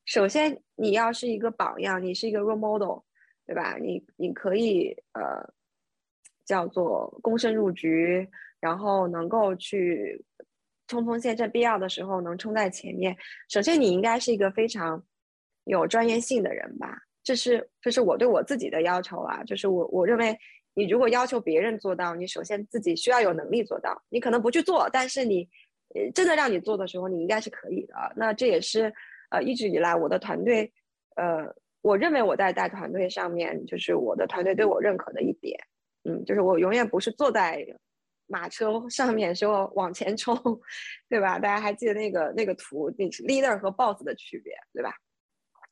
[0.07, 3.01] 首先你要是一个榜样，你是一个 role model，
[3.47, 3.77] 对吧？
[3.79, 5.47] 你你可以呃
[6.47, 8.27] 叫做躬身入局，
[8.61, 10.25] 然后能够去
[10.87, 13.15] 冲锋陷阵，必要的时候能冲在前面。
[13.51, 15.05] 首先你应该是一个非常
[15.65, 20.35] 有专业性的人吧，这是这是我对我自己的要求啊，就是我我认为。
[20.79, 24.01] 你如果要求别人做到，你首先自己需要有能力做到。
[24.11, 25.49] 你可能不去做，但是你，
[26.15, 27.95] 真的让你做的时候，你应该是可以的。
[28.15, 28.95] 那这也是，
[29.31, 30.73] 呃，一直以来我的团队，
[31.17, 35.59] 呃，我认为我在带团队上面，就是我的团队对我认可的一点。
[36.05, 37.67] 嗯，就是我永远不是坐在
[38.29, 40.39] 马车上面说往前冲，
[41.11, 41.41] 对吧？
[41.41, 44.95] 大家还记得那个那个图，你是 leader 和 boss 的区别，对吧？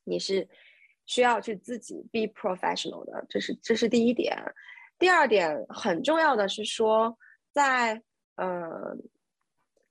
[0.03, 0.45] 你是
[1.05, 4.37] 需要去自己 be professional 的，这是这是第一点。
[4.99, 7.15] 第二点很重要的是说，
[7.51, 8.01] 在
[8.35, 8.97] 呃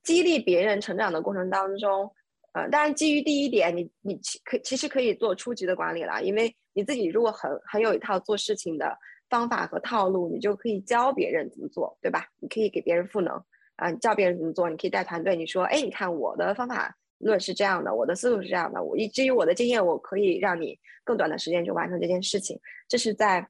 [0.02, 2.12] 激励别人成长的过程当中，
[2.52, 8.96] 呃，当然基于第一点，你你其可其实可以做初级的管理了，因为你自己如果很很有一套做事情的
[9.28, 12.26] 方法和套路，你就可以教别人怎么做，对吧？
[12.40, 13.34] 你可以给别人赋能
[13.76, 23.48] 啊，你教别人怎么做，你可以带团队，你说，哎，你看我的方法论是这样的，我的思路是这样的，我基于我的经验，我可以让你更短的时间就完成这件事情，这是在，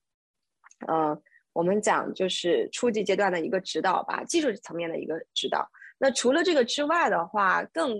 [0.87, 1.19] 呃。
[1.57, 5.67] 我们讲就是初级阶段的一个指导吧，技术层面的一个指导。
[5.97, 7.99] 那除了这个之外的话，更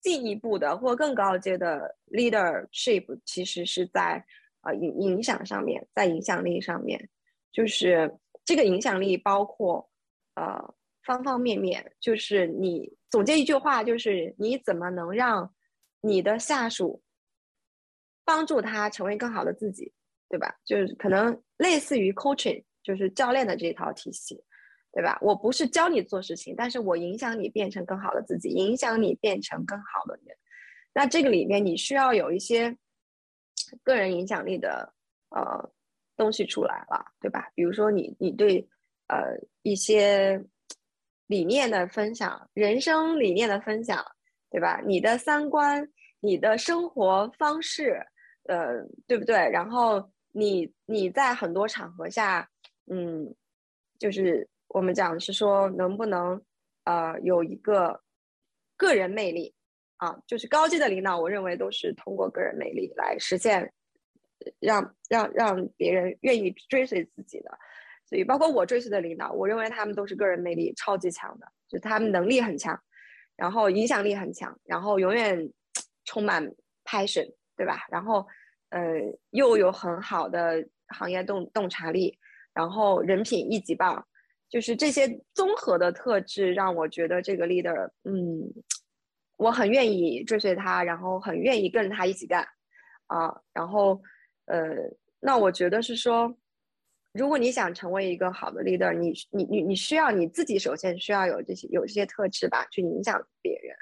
[0.00, 4.24] 进一步的或更高阶的 leadership，其实是在
[4.62, 6.98] 呃影影响上面，在影响力上面，
[7.52, 8.10] 就是
[8.46, 9.86] 这个影响力包括
[10.36, 10.74] 呃
[11.04, 11.92] 方方面面。
[12.00, 15.54] 就是你总结一句话，就是你怎么能让
[16.00, 17.02] 你的下属
[18.24, 19.92] 帮助他成为更好的自己，
[20.30, 20.56] 对吧？
[20.64, 22.64] 就是可能类似于 coaching。
[22.86, 24.40] 就是教练的这套体系，
[24.92, 25.18] 对吧？
[25.20, 30.36] 我不是教你做事情，但是我影响你变成更好的自己，影响你变成更好的人。
[30.94, 32.76] 那这个里面你需要有一些
[33.82, 34.94] 个人影响力的
[35.30, 35.68] 呃
[36.16, 37.50] 东西出来了，对吧？
[37.56, 38.64] 比如说你你对
[39.08, 40.40] 呃一些
[41.26, 44.00] 理念的分享，人生理念的分享，
[44.48, 44.80] 对吧？
[44.86, 48.00] 你的三观，你的生活方式，
[48.44, 49.34] 呃，对不对？
[49.50, 52.48] 然后你你在很多场合下。
[52.88, 53.34] 嗯，
[53.98, 56.40] 就是我们讲是说能不能
[56.84, 58.00] 呃有一个
[58.76, 59.52] 个人魅力
[59.96, 63.72] 啊，就是高级的领导，我认为都是通过个人魅力来实现，
[64.60, 67.50] 让让让别人愿意追随自己的。
[68.08, 72.78] 所以包括我追随的领导，我认为他们都是个人魅力超级强的，就他们能力很强，
[73.34, 75.52] 然后影响力很强，然后永远
[76.04, 76.48] 充满
[76.84, 77.84] passion，对吧？
[77.90, 78.24] 然后
[78.70, 78.80] 呃
[79.30, 82.16] 又有很好的行业洞洞察力。
[82.56, 84.02] 然后人品一级棒，
[84.48, 88.50] 就是这些综合的特质让我觉得这个 leader，嗯，
[89.36, 92.42] 我很愿意追随他，然后很愿意跟着他一起干，
[93.08, 94.00] 啊，然后，
[94.46, 94.74] 呃，
[95.20, 96.34] 那我觉得是说，
[97.12, 103.76] 如果你想成为一个好的 leader，你你你你需要你自己首先需要有这些有这些特质吧，去影响别人。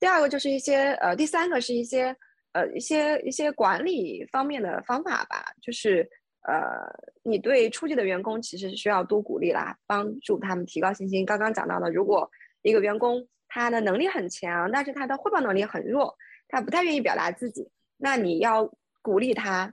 [0.00, 2.16] 第二个就是一些呃，第三个是一些
[2.52, 6.08] 呃一些一些管理方面的方法吧，就是。
[6.44, 6.86] 呃，
[7.22, 11.24] 你对初级的员工其实是需要多鼓励啦，帮助他们提高信心。
[11.24, 12.30] 刚刚讲到的，如果
[12.62, 16.14] 一个员工他的能力很强，但是他的汇报能力很弱，
[16.48, 18.70] 他不太愿意表达自己，那你要
[19.00, 19.72] 鼓励他，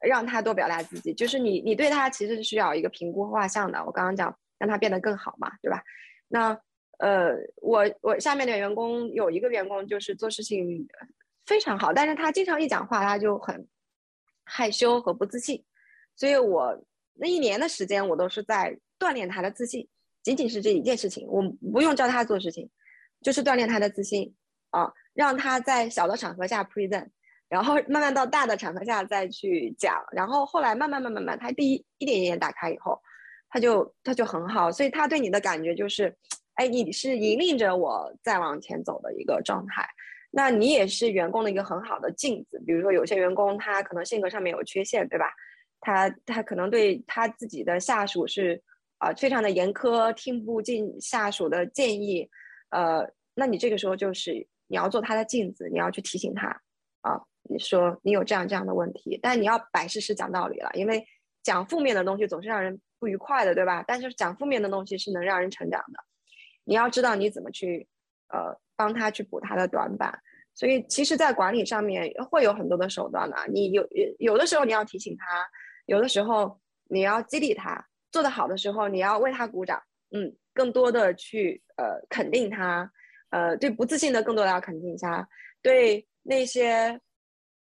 [0.00, 1.14] 让他多表达自己。
[1.14, 3.82] 就是你，你对他其实是需要一个评估画像的。
[3.84, 5.82] 我刚刚讲让他变得更好嘛，对吧？
[6.28, 6.58] 那
[6.98, 10.86] 呃，我我下面的员工有一个员工就是做事情
[11.46, 13.66] 非常好，但是他经常一讲话他就很
[14.44, 15.64] 害羞和不自信。
[16.16, 16.78] 所以我
[17.14, 19.88] 那一年的时间，我都是在锻炼他的自信，
[20.22, 21.42] 仅仅是这一件事情，我
[21.72, 22.68] 不用教他做事情，
[23.20, 24.34] 就是锻炼他的自信
[24.70, 27.08] 啊，让他在小的场合下 present，
[27.48, 33.00] 然后慢慢到大的场合下再去讲，然后后来慢慢慢慢慢，他第一一点一点打开以后，
[33.50, 36.16] 他就他就很好，所以他对你的感觉就是，
[36.54, 39.86] 哎，你是引领着我再往前走的一个状态，
[40.30, 45.26] 那你也是员工的一个很好的镜子，比如说有些员工他可能性格上面有缺陷，对吧？
[45.84, 48.62] 他他可能对他自己的下属是
[48.98, 52.30] 啊非常的严苛，听不进下属的建议，
[52.70, 53.04] 呃，
[53.34, 54.32] 那你这个时候就是
[54.68, 56.46] 你要做他的镜子，你要去提醒他
[57.00, 57.20] 啊，
[57.50, 61.04] 你说你有这样这样的问题，但你要摆事实讲道理了，因为
[61.42, 63.84] 讲负面的东西总是让人不愉快的，对吧？
[63.84, 65.98] 但是讲负面的东西是能让人成长的，
[66.62, 67.88] 你要知道你怎么去
[68.28, 70.16] 呃帮他去补他的短板，
[70.54, 73.84] 所以其实，在管理上面会有很多的手段的，你有
[74.20, 75.44] 有的时候你要提醒他。
[75.86, 82.90] 有的时候你要激励他做得好的时候，你要为他鼓掌，嗯，更多的去呃肯定他，
[83.30, 85.28] 呃对不自信的更多的要肯定一下，
[85.62, 87.00] 对那些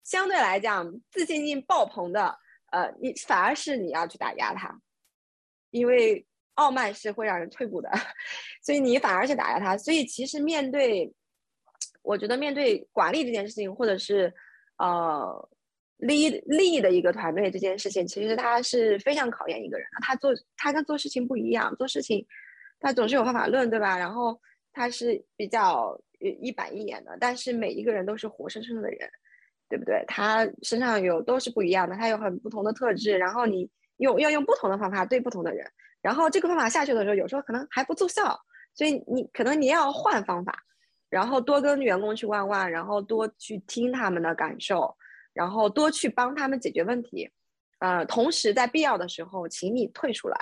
[0.05, 2.39] 相对来讲自信心爆棚的，
[2.73, 4.81] 呃你反而是你要去打压他，
[5.71, 7.91] 因为傲慢是会让人退步的，
[8.65, 9.77] 所以你反而去打压他。
[9.77, 11.13] 所以其实面对，
[12.03, 14.35] 我觉得面对管理这件事情，或者是
[14.79, 15.49] 呃。
[15.99, 19.99] Lead lead 的一个团队这件事情，其实它是非常考验一个人的。
[20.01, 22.25] 他做他跟做事情不一样，做事情
[22.81, 23.99] 他总是有方法论，对吧？
[23.99, 24.41] 然后
[24.73, 29.11] 他是比较一板一眼的，但是每一个人都是活生生的人，
[29.69, 30.05] 对不对？
[30.07, 33.19] 他身上有都是不一样的，他有很不同的特质。
[33.19, 35.69] 然后你用要用不同的方法对不同的人，
[36.01, 38.39] 然后这个方法下去的时候，有时候可能还不奏效，
[38.75, 40.57] 所以你可能你要换方法，
[41.11, 44.97] 然后多跟员工去问问，然后多去听他们的感受。
[45.39, 47.31] 然后多去帮他们解决问题，
[47.79, 50.37] 呃，同时在必要的时候，请你退出来，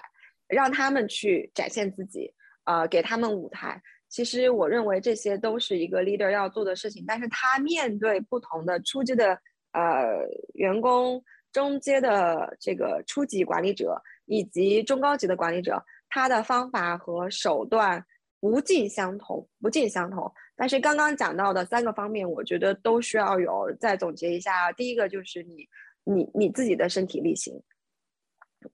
[0.49, 2.32] 让他们去展现自己，
[2.64, 3.78] 呃，给他们舞台。
[4.09, 7.05] 其实我认为这些都是一个 leader 要做的事情。
[7.07, 9.38] 但是他面对不同的初级的
[9.72, 10.16] 呃
[10.55, 11.22] 员工、
[11.53, 18.03] 中阶的这个初级管理者以及中高级的管理者，他的方法和手段
[18.40, 20.32] 不尽相同，不尽相同。
[20.59, 23.70] 但是刚刚讲到的三个方面，我觉得都需要有。
[23.78, 25.68] 再总结一下，第一个就是你，
[26.04, 27.62] 你你自己的身体力行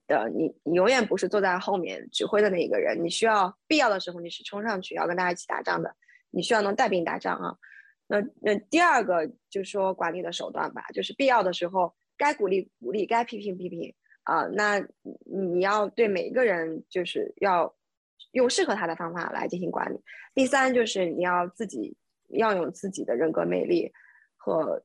[0.07, 5.93] 的，你你永远不是坐在后面指挥的那一个人，你需要必要的时候你是冲上去要跟大家一起打仗的，
[6.31, 7.53] 你需要能带兵打仗啊。
[8.07, 14.43] 那那第二个就是说管理的手段吧，就是必要的时候该鼓励鼓励，该批评批评啊。
[14.53, 14.79] 那
[15.25, 17.75] 你要对每一个人就是要。
[18.31, 19.99] 用适合他的方法来进行管理。
[20.33, 21.95] 第三就是你要自己
[22.29, 23.91] 要有自己的人格魅力
[24.35, 24.81] 和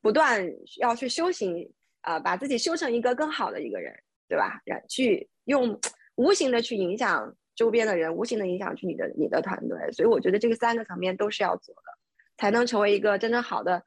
[0.00, 1.70] 不断要去修行
[2.00, 3.92] 啊，把自己修成一个更好的一个人，
[4.28, 4.62] 对吧？
[4.64, 5.78] 然去用
[6.14, 9.92] 无形的去影响周边的人，无形的影响去你的你的团队。
[9.92, 11.92] 所以我觉得这个三个层面都是要做的，
[12.38, 13.82] 才能成为一个真正好的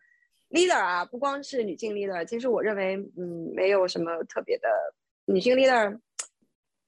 [0.49, 1.05] leader 啊！
[1.05, 4.67] 不光是女性 leader，其实我认为嗯，没有什么特别的
[5.25, 5.99] 女性 leader。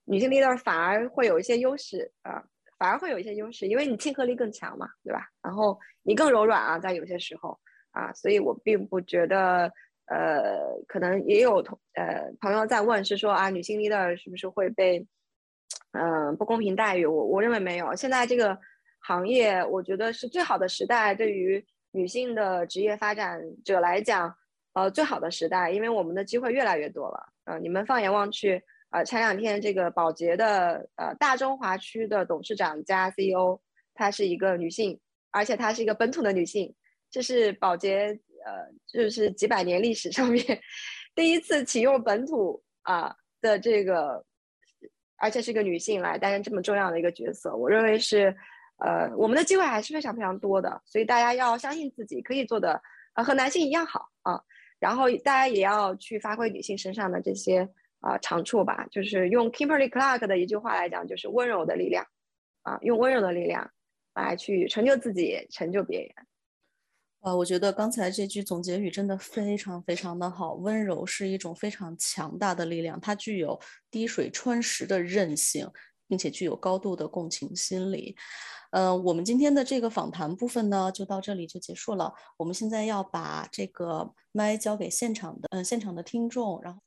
[0.04, 2.42] 女性 leader 反而会有一些优势啊，
[2.78, 5.28] 反而会有一些优势，因为你亲和力更强嘛，对吧？
[5.40, 7.56] 然后你更柔软啊，在有些时候
[7.92, 9.72] 啊，所以我并不觉得，
[10.06, 15.06] 呃，可能也有同呃朋友在问，是说啊，女性 leader 是不是会被
[15.92, 17.06] 嗯不公平待遇？
[17.06, 18.58] 我我认为没有，现在这个
[19.00, 24.34] 行业我觉得是最好的时代，对于女性的职业发展者来讲，
[24.72, 27.32] 呃，最好的时代，因为我们的机会越来越多了。
[27.44, 28.60] 嗯，你们放眼望去。
[28.92, 33.58] 呃，前两天这个宝洁的呃大中华区的董事长加 CEO，
[33.94, 36.74] 她是一个女性，而且她是一个本土的女性，
[37.10, 38.08] 这是宝洁
[38.44, 40.60] 呃就是几百年历史上面
[41.14, 44.22] 第一次启用本土啊的这个，
[45.16, 48.36] 而且是一个女性来担任这么重要的一个角色，我认为是
[48.84, 52.78] 呃我们的机会还是非常非常多的，所以大家要相信自己可以做的
[53.14, 54.38] 呃和男性一样好啊，
[54.78, 57.66] 然后大家也要去发挥女性身上的这些。
[58.02, 62.04] 啊，长处吧，就是用 Kimberly Clark 的一句话来讲，就是温柔的力量，
[62.62, 63.70] 啊，用温柔的力量
[64.14, 66.10] 来去成就自己，成就别人。
[67.20, 70.54] 呃，我觉得刚才这句总结语真的非常非常的好。
[70.54, 73.56] 温柔是一种非常强大的力量，它具有
[73.88, 75.70] 滴水穿石的韧性，
[76.08, 78.16] 并且具有高度的共情心理。
[78.72, 82.12] 呃，我们今天的这个访谈部分呢，就到这里就结束了。
[82.36, 86.80] 我们现在要把这个麦交给现场的，嗯，现场的听众，然后。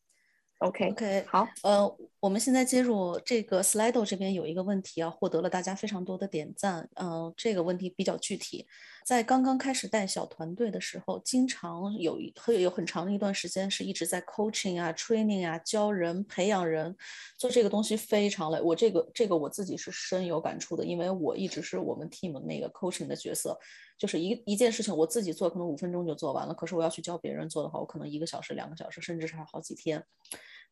[0.59, 6.89] OK，OK，好，呃，我们现在接入这个 Slido 这边有一个问题啊，获得了大家非常多的点赞。
[6.95, 8.65] 嗯，这个问题比较具体，
[9.05, 16.95] 在刚刚开始带小团队的时候，经常有一会有很长的一段时间是一直在 coaching 啊、training 啊、教人、培养人，
[17.37, 18.59] 做这个东西非常累。
[18.59, 23.55] 我这个这个我自己是深有感触的，因为我一直是我们 team 那个 coaching 的角色。
[23.97, 30.03] 就是一一件事情，我自己做可能五分钟就做完了，可是我要去教别人做的话，我可能一个小时、两个小时，甚至是好几天。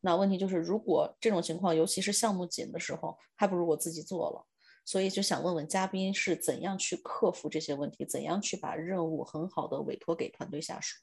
[0.00, 4.44] 那问题就是，如果这种情况，尤其是项目紧的时候，还不如我自己做了。
[4.84, 11.02] 所以就想问问嘉宾是怎样去克服这些问题，怎样去把任务很好的委托给团队下属？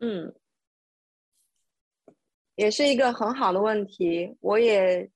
[0.00, 0.34] 嗯，
[2.54, 5.10] 也是一个很好的问题，我也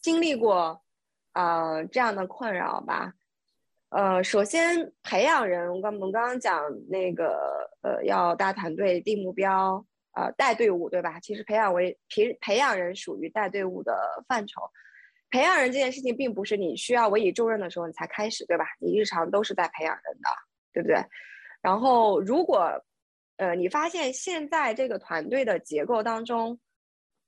[0.00, 0.82] 经历过
[1.32, 3.14] 啊这样的困扰吧。
[3.90, 11.20] 呃，首先培养人，我刚我们刚刚讲那个，呃，要大团队定目标，呃，带队伍，对吧？
[11.20, 14.62] 其实培养为培培养人属于带队伍的范畴。
[15.30, 18.64] 培养人这件事情，并不是你需要委以重任的时候你才开始，对吧？
[18.80, 20.28] 你日常都是在培养人的，
[20.72, 20.96] 对不对？
[21.62, 22.72] 然后，如果，
[23.36, 26.58] 呃，你发现现在这个团队的结构当中，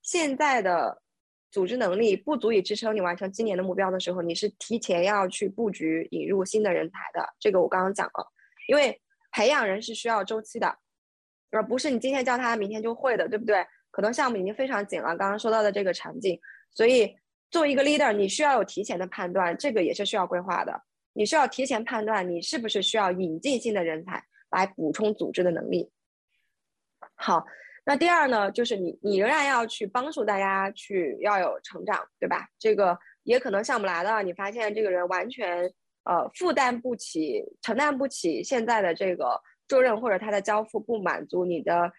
[0.02, 1.02] 现在的
[1.50, 7.28] 组织能力不足以支撑你完成今年的目标的时候，你是提前要去布局引入新的人才的。
[7.38, 8.26] 这个我刚刚讲了，
[8.68, 9.00] 因为
[9.30, 10.76] 培养人是需要周期的，
[11.50, 13.64] 而不是你今天教他明天就会的，对不对？
[13.90, 16.40] 可能项目已经非常紧了，刚刚说到的这个场景，
[16.74, 17.14] 所以
[17.52, 20.82] 作为一个 leader，你需要有提前的判断，这个也是需要规划的。
[21.12, 25.88] 你需要提前判断你是不是需要引进新的人才来补充组织的能力。
[27.14, 27.46] 好。
[27.84, 32.46] 那第二呢，就是你你仍然要去帮助大家去要有成长，对吧？
[32.56, 35.68] 这个也可能项目来了，你发现这个人完全
[36.04, 39.36] 呃负担不起、承担不起现在的这个
[39.66, 41.92] 重任，或者他的交付不满足你的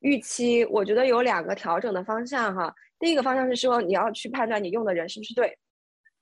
[0.00, 0.64] 预期。
[0.64, 2.74] 我觉得有两个调整的方向哈。
[3.00, 5.58] 第一个方向是说你要去判断你用的人是不是对，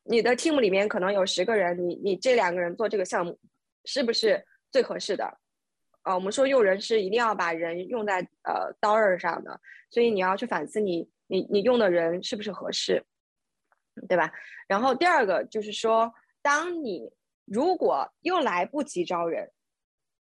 [0.05, 3.39] 你的 team 里面可能有十个人，你你这两个人做这个项目
[3.85, 5.25] 是不是最合适的？
[6.03, 9.61] 啊，我们说用人是一定要把人用在呃刀刃上的，
[9.91, 13.05] 所以你要去反思你你你用的人是不是合适，
[14.09, 14.33] 对吧？
[14.69, 16.11] 然后第二个就是说，
[16.41, 17.13] 当你
[17.45, 19.51] 如果又来不及招人，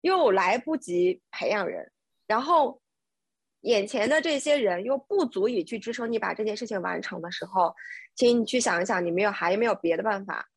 [0.00, 1.90] 又来不及培养人，
[2.26, 2.81] 然后
[3.62, 7.74] 眼前的这些人又不足以去支撑你把这件事情完成的时候，
[8.14, 10.48] 请你去想一想，你没有还有没有别的办法？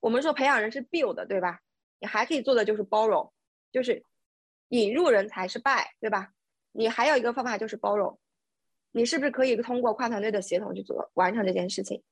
[0.00, 1.60] 我们说培养人是 build，对吧？
[2.00, 3.32] 你还可以做的就是包容。
[3.72, 4.02] 就是
[4.68, 6.30] 引入人才是 buy，，对吧？
[6.72, 8.18] 你还有一个方法就是包容，
[8.92, 12.02] 你是不是可以通过跨团队的协同去做完成这件事情？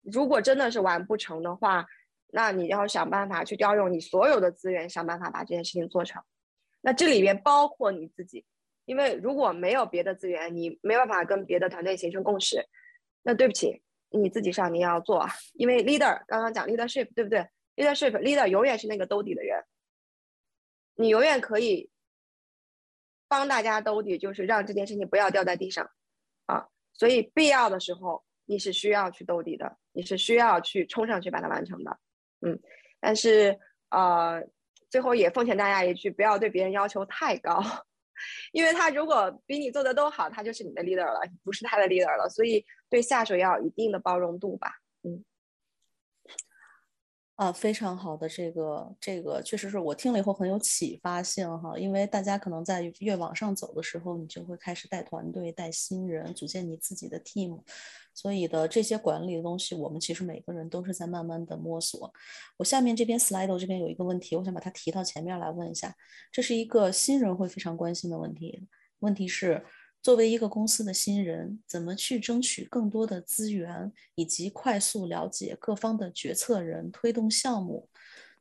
[0.00, 1.84] 如果真的是完不成的话，
[2.28, 6.22] 那你要想办法去调用你所有的资源，想办法把这件事情做成。
[6.80, 8.46] 那这里边包括你自己，
[8.84, 12.66] 因为如果没有别的资源，你没办法跟别的团队形成共识。
[13.22, 19.64] 那对不起，你自己上你要做，因为 leader 刚刚讲 leadership 对不对？leadership leader 永远是那个兜底的人。
[20.94, 21.90] 你永远可以
[23.28, 25.90] 帮大家兜底，就是让这件事情不要掉在地上
[26.46, 26.66] 啊。
[26.92, 31.98] 所以必要的时候，你是需要去兜底的，你是需要去冲上去把它完成的。
[32.44, 32.60] 嗯，
[33.00, 33.58] 但是
[33.88, 34.42] 呃，
[34.90, 37.62] 最后也奉劝大家一句，不要对别人要求太高，
[38.52, 42.28] 因为他如果比你做的都好，他就是你的 leader 了，不是他的 leader 了。
[42.28, 44.80] 所以对下属要有一定的包容度吧。
[45.02, 45.24] 嗯。
[47.36, 57.60] 啊，非常好的这个这个确实是我听了以后很有启发性哈，因为大家可能在越往上走的时候，你就会开始带团队、带新人，组建你自己的 team，
[58.14, 62.12] 所以的这些管理的东西，我们其实每个人都是在慢慢的摸索。
[62.56, 65.94] 我下面这边 slide 这边有一个问题，我想把它提到前面来问一下，
[66.30, 68.66] 这是一个新人会非常关心的问题，
[69.00, 69.64] 问题是。
[70.02, 77.88] 作为一个公司的新人，怎么去争取更多的资源，以及快速了解各方的决策人，推动项目？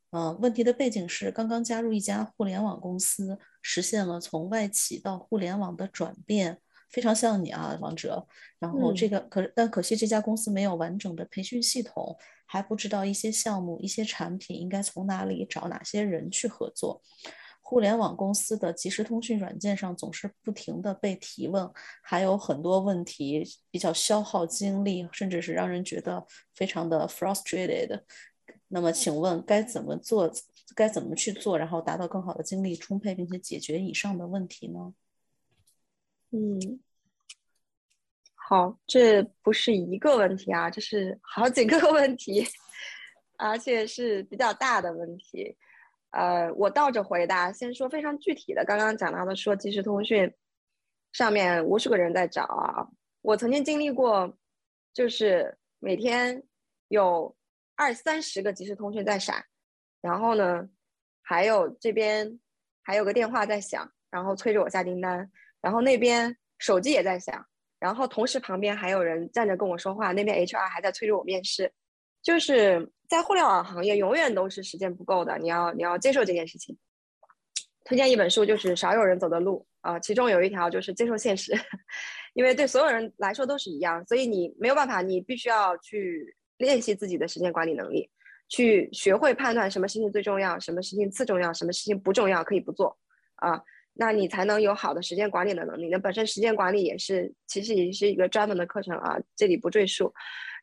[0.10, 6.58] 嗯，问题的背景是刚刚加入一家互联网公司，实现了从外企到互联网的转变，
[6.92, 8.28] 非常像你啊，王哲。
[8.60, 12.16] 然后这个可但可惜这家公司没有完整的培训系统，
[12.46, 17.02] 还不知道一些项目、一些产品应该从哪里找哪些人去合作。
[17.62, 21.72] 互联网公司的即时通讯软件上总是不停的被提问，
[22.04, 28.02] 还有很多问题比较消耗精力，甚至是让人觉得非常的 frustrated。
[28.68, 30.30] 那么，请问该怎么做？
[30.74, 34.94] 该怎么去做，然后达到更好的精力充沛，并且解决以上的问题呢？
[36.32, 36.80] 嗯，
[38.36, 42.46] 好，这不是一个问题啊，这是好几个 问题，
[43.38, 45.58] 而且是比较大的问题。
[46.12, 48.64] 呃，我倒着回答，先说非常具体的。
[48.66, 50.34] 刚刚讲到的说即时通讯
[51.14, 52.88] 上面无数个人在找啊，
[53.22, 54.38] 我曾经经历过，
[54.94, 56.44] 就是每天
[56.90, 57.36] 有
[57.76, 59.46] 二三十个即时通讯在闪，
[60.02, 60.70] 然后呢，
[61.22, 62.40] 还有这边
[62.84, 65.32] 还有个电话在响，然后催着我下订单，
[65.62, 67.46] 然后那边手机也在响，
[67.80, 71.72] 然后同时旁边还有人站着跟我说话，那边 HR 还在催着我面试，
[72.22, 72.92] 就是。
[73.12, 75.38] 在互联网行业，永远都是时间不够的。
[75.38, 76.78] 你要你要接受这件事情。
[77.84, 81.52] 推荐一本书，就是《少有人走的路》啊，其中有一条就是接受现实，
[82.36, 88.10] 因为对所有人来说都是一样，所以你没有办法，你必须要去练习自己的时间管理能力，
[88.48, 92.98] 去学会判断什么事情最重要，什么事情次重要，什么事情不重要可以不做
[93.36, 93.62] 啊，
[93.94, 95.90] 那你才能有好的时间管理的能力。
[95.90, 100.14] 那本身时间管理也是，其实也是一个专门的课程啊，这里不赘述。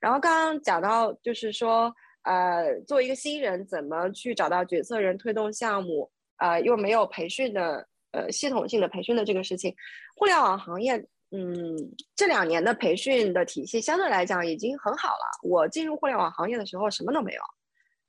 [0.00, 1.94] 然后刚刚讲到就是说。
[2.24, 6.10] 呃，作为一个新人，怎么去找到决策人推动项目？
[6.36, 9.74] 呃，又没有培训的，呃，系统性的培训的这个事情，
[10.14, 10.94] 互联网行业，
[11.30, 11.74] 嗯，
[12.14, 15.24] 这两年的培训的体系相对来讲已经很好了。
[15.42, 17.40] 我进入互联网行业的时候什么都没有，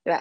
[0.03, 0.17] 对，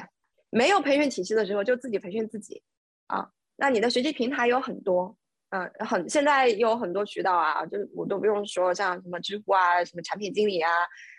[0.51, 2.63] 没有培训体系的时候就自己培训自己
[3.09, 3.29] 啊。
[3.61, 5.15] 那你的学习平台有很多
[5.51, 10.71] 嗯，很现在有很多渠道啊，就是我都不用说，像什么知乎啊，什么产品经理啊，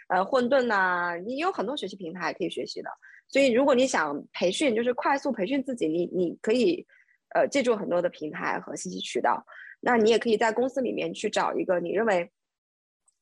[0.08, 2.90] 呃，混沌呐，你有很多学习平台可以学习的。
[3.28, 6.86] 所以，如果你想培训，就是快速培训自己，你你可以
[7.34, 9.44] 呃借助很多的平台和信息渠道。
[9.82, 12.32] 那你也可以在公司里面去找一个你认为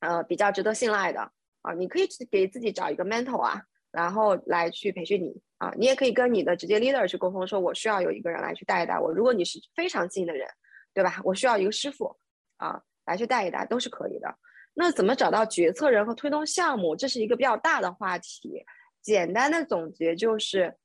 [0.01, 1.31] 呃比较值得信赖的
[1.61, 3.61] 啊，你可以给自己找一个 mentor 啊，
[3.91, 5.71] 然后来去培训你啊。
[5.77, 9.11] 你也可以跟你的直接 leader 去沟通，说我需要有一个人来去带一带我。
[9.11, 10.47] 如果你是非常近的人。
[10.93, 11.21] 对吧？
[11.23, 12.17] 我需要一个师傅
[12.55, 14.35] 啊，来去带一带都是可以的。
[14.73, 16.95] 那怎么找到决策人和推动项目？
[16.95, 18.65] 这是一个比较大的话题。
[18.99, 20.75] 简单的总结就是，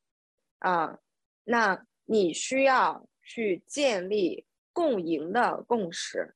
[0.59, 0.99] 啊，
[1.45, 6.35] 那你需要去建立共赢的共识，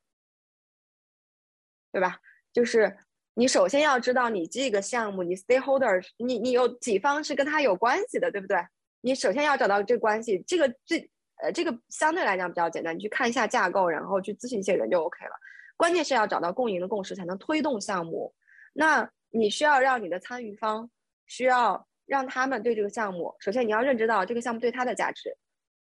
[1.93, 2.19] 对吧？
[2.55, 2.97] 就是
[3.39, 8.59] 你首先要知道你这个项目，你 stakeholder，你你有几方是跟他有关系的，对不对？
[9.03, 11.09] 你首先要找到这个关系，这个最。
[11.43, 15.33] 呃，这个相对来讲比较简单，你去看一下架构，然后去咨询一些人就 OK 了。
[15.77, 18.35] 关键是要找到共赢的共识，才能推动项目。
[18.73, 20.89] 那你需要让你的参与方，
[21.27, 25.37] 需要让他们对这个项目，首先你要认知到这个项目对他的价值，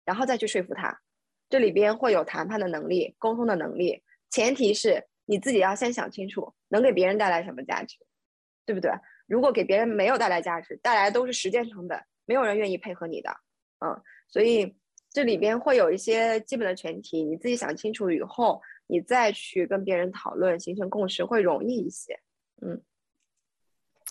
[0.05, 0.97] 然后再去说服他。
[1.49, 4.01] 这里边会有谈判的能力、沟通的能力，
[4.31, 7.97] 前提是你自己要先想清楚，能给别人带来什么价值，
[8.67, 8.91] 对不对？
[9.27, 13.31] 如果给别人没有带来价值，带来都是时间成本，没有人愿意配合你的。
[13.79, 14.77] 嗯，所以。
[15.13, 22.17] 这里边会有一些基本的前提，你自己想清楚以后，你再去跟别人讨论，形成共识会容易一些。
[22.63, 22.81] 嗯，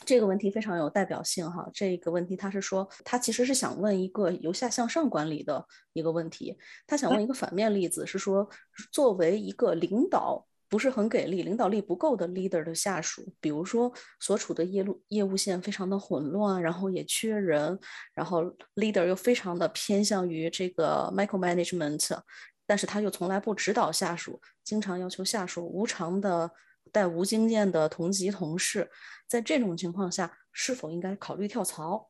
[0.06, 1.70] 这个问题非常有代表性哈。
[1.74, 8.50] 这个问题他是说，他其实是想问一个由下向上管理的一个问题，他想问一个反面例子，是说
[8.92, 10.46] 作为一个领导。
[10.70, 17.78] 不是很给力，领导力不够的 leader 的下属，比如说所处的业路业务线非常的混乱，然后也缺人，
[18.14, 18.44] 然后
[18.76, 22.20] leader 又非常的偏向于这个 micro management，
[22.68, 26.52] 但是他又从来不指导下属，经常要求下属无偿的
[26.92, 28.90] 带无经验的同级同事，
[29.28, 32.09] 在这种情况下，是否应该考虑跳槽？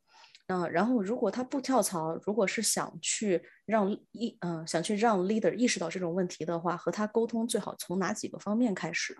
[0.51, 9.15] 嗯，然后如果他不跳槽，如果是想去让一嗯想去让 leader 意识到这种问题的话，和他沟通最好从哪几个方面开始？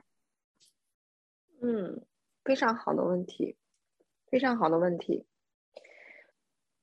[1.62, 2.04] 嗯，
[2.44, 3.56] 非常好的问题，
[4.32, 5.28] 非常好的问题。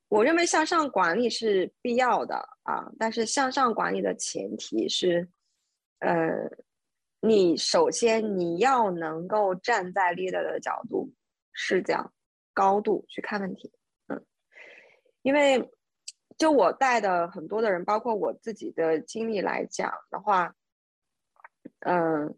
[0.09, 5.29] 我认为向上管理是必要的啊，但是向上管理的前提是，
[5.99, 6.49] 呃，
[7.19, 11.13] 你首先你要能够站在 leader 的角度、
[11.53, 12.13] 视角、
[12.55, 13.73] 高度去看问题。
[15.27, 15.61] 因为，
[16.39, 20.55] 就我带的很多的人，包括我自己的经历来讲的话，
[21.81, 22.33] 嗯，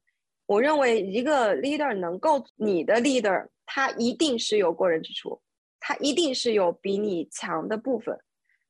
[0.46, 5.38] 我认为一个 leader 能够，你的 leader 他一定是有过人之处，
[5.78, 8.18] 他一定是有比你强的部分，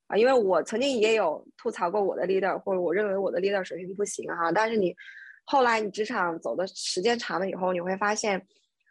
[0.09, 4.93] 啊，因为我曾经也有吐槽过我的 leader，或者我认为我的 leader 水平不行哈，但是你
[5.45, 8.45] 后来你职场走的时间长了以后，你会发现。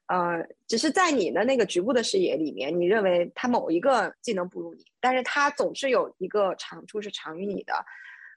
[0.08, 7.74] 呃，只是在你的那个局部的视野里面，你认为他某一个技能不如你，但是他总是有一个长处是长于你的。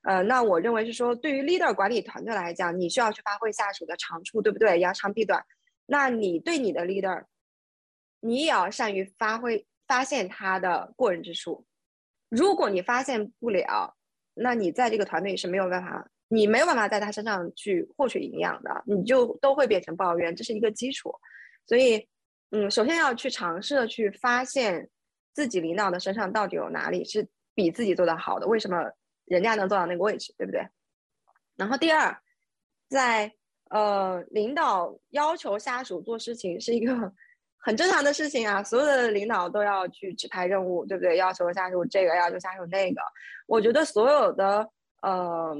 [0.02, 4.80] 呃，那我认为是说，对于 leader 管理团队来讲，你需要去发挥下属的长处，对不对？
[4.80, 5.44] 扬长避短。
[5.86, 7.24] 那你对你的 leader，
[8.20, 11.64] 你也要善于发挥，发现他的过人之处。
[12.30, 13.94] 如果你发现不了，
[14.34, 21.12] 那你在这个团队是没有办法，你没有办法在他身上去获取营养的，你就都会变成抱怨，这是一个基础。
[21.66, 22.08] 所以，
[22.50, 24.88] 嗯，首先要去尝试的去发现
[25.32, 28.76] 自己领导的身上到底有哪里是比自己做的好的，为什么
[29.26, 30.66] 人家能做到那个位置，对不对？
[31.56, 32.20] 然后第二，
[32.88, 33.32] 在
[33.70, 36.92] 呃，领导要求下属做事情是一个
[37.62, 41.16] 很正常的事情啊，所有的领导都要去指派任务，对不对？
[41.18, 43.00] 要求下属这个，要求下属那个。
[43.46, 44.68] 我觉得所有的
[45.02, 45.54] 呃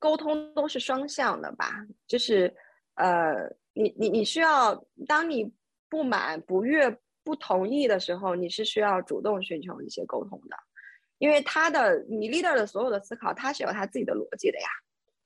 [0.00, 2.52] 沟通都是双向的吧，就是
[2.94, 3.48] 呃。
[3.74, 5.52] 你你你需要，当你
[5.88, 10.56] 不满、不悦、不同意的时候，你是需要主动寻求一些沟通的，
[11.18, 14.66] 因为他的你 leader 的所有的思考，他是有他自己的逻辑的呀，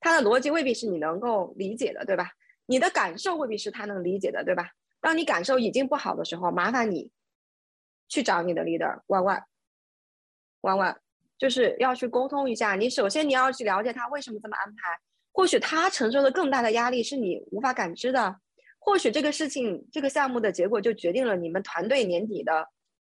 [0.01, 2.33] 他的逻辑未必是你能够理解的，对吧？
[2.67, 4.71] 你的感受未必是他能理解的，对吧？
[5.01, 7.13] 当你感受已经不好的时候，麻烦你
[8.09, 9.45] 去找你的 leader，弯弯，
[10.63, 11.01] 弯弯，
[11.39, 12.75] 就是要去沟通一下。
[12.75, 14.99] 你首先你要去了解他为什么这么安排。
[15.39, 18.41] 或许他承受的更大的压力是你无法感知的，
[18.81, 22.69] 或许这个事情、这个项目的结果就决定了你们团队年底的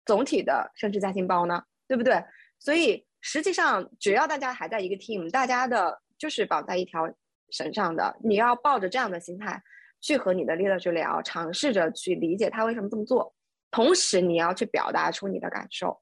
[0.06, 2.24] 总体的升职加薪包呢，对不对？
[2.58, 7.06] 所以实际上，只要大家还在一个 team，大家的就是绑在一条
[7.50, 8.16] 绳上的。
[8.24, 9.62] 你要抱着这样的心态
[10.00, 13.34] 去和你的 leader 去聊，尝试着去理解他为什么这么做，
[13.70, 16.00] 同时你要去表达出你的感受，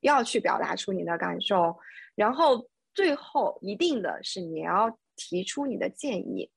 [0.00, 1.76] 要去表达出你的感受，
[2.14, 2.66] 然后。
[2.94, 6.50] 最后一定的是你要提出你的建议，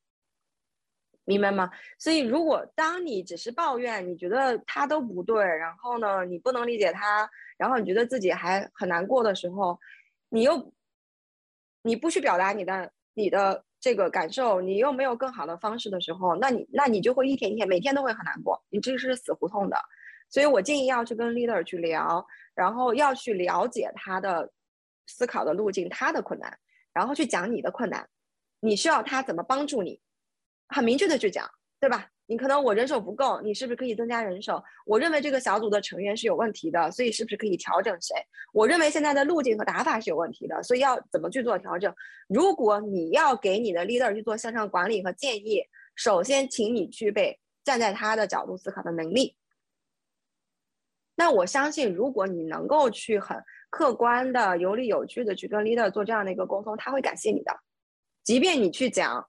[1.23, 1.69] 明白吗？
[1.99, 9.79] 所以如果当你只是抱怨，你觉得他都不对，然后呢，你不能理解他，然后你觉得自己还很难过的时候，
[10.29, 10.73] 你又
[11.83, 19.77] 你不去表达你的你的这个感受，你又没有更好的方式的时候，那你那你就会一天一天每天都会很难过，你这是死胡同的。
[20.27, 22.25] 所以我建议要去跟 leader 去聊，
[22.55, 24.51] 然后要去了解他的
[25.05, 26.57] 思考的路径，他的困难，
[26.91, 28.09] 然后去讲你的困难，
[28.65, 30.01] 你需要他怎么帮助你，
[30.69, 32.09] 很明确的去讲，对吧？
[32.27, 34.63] 你可能我人手不够，你是不是可以增加人手？
[34.87, 38.15] 我认为这个小组的成员是有问题的，所以是不是可以调整谁？
[38.51, 41.93] 我认为现在的路径和打法是有问题的，所以要怎么去做调整？
[42.27, 45.61] 如果你要给你的 leader 去做向上管理和建议，
[45.95, 49.35] 首先请你具备站在他的角度思考的能力。
[51.15, 53.37] 那我相信，如果你能够去很
[53.69, 57.55] 客观的、有理有据的去跟 leader 做这样的一个沟通，他会感谢你的。
[58.25, 59.25] 即便你去讲，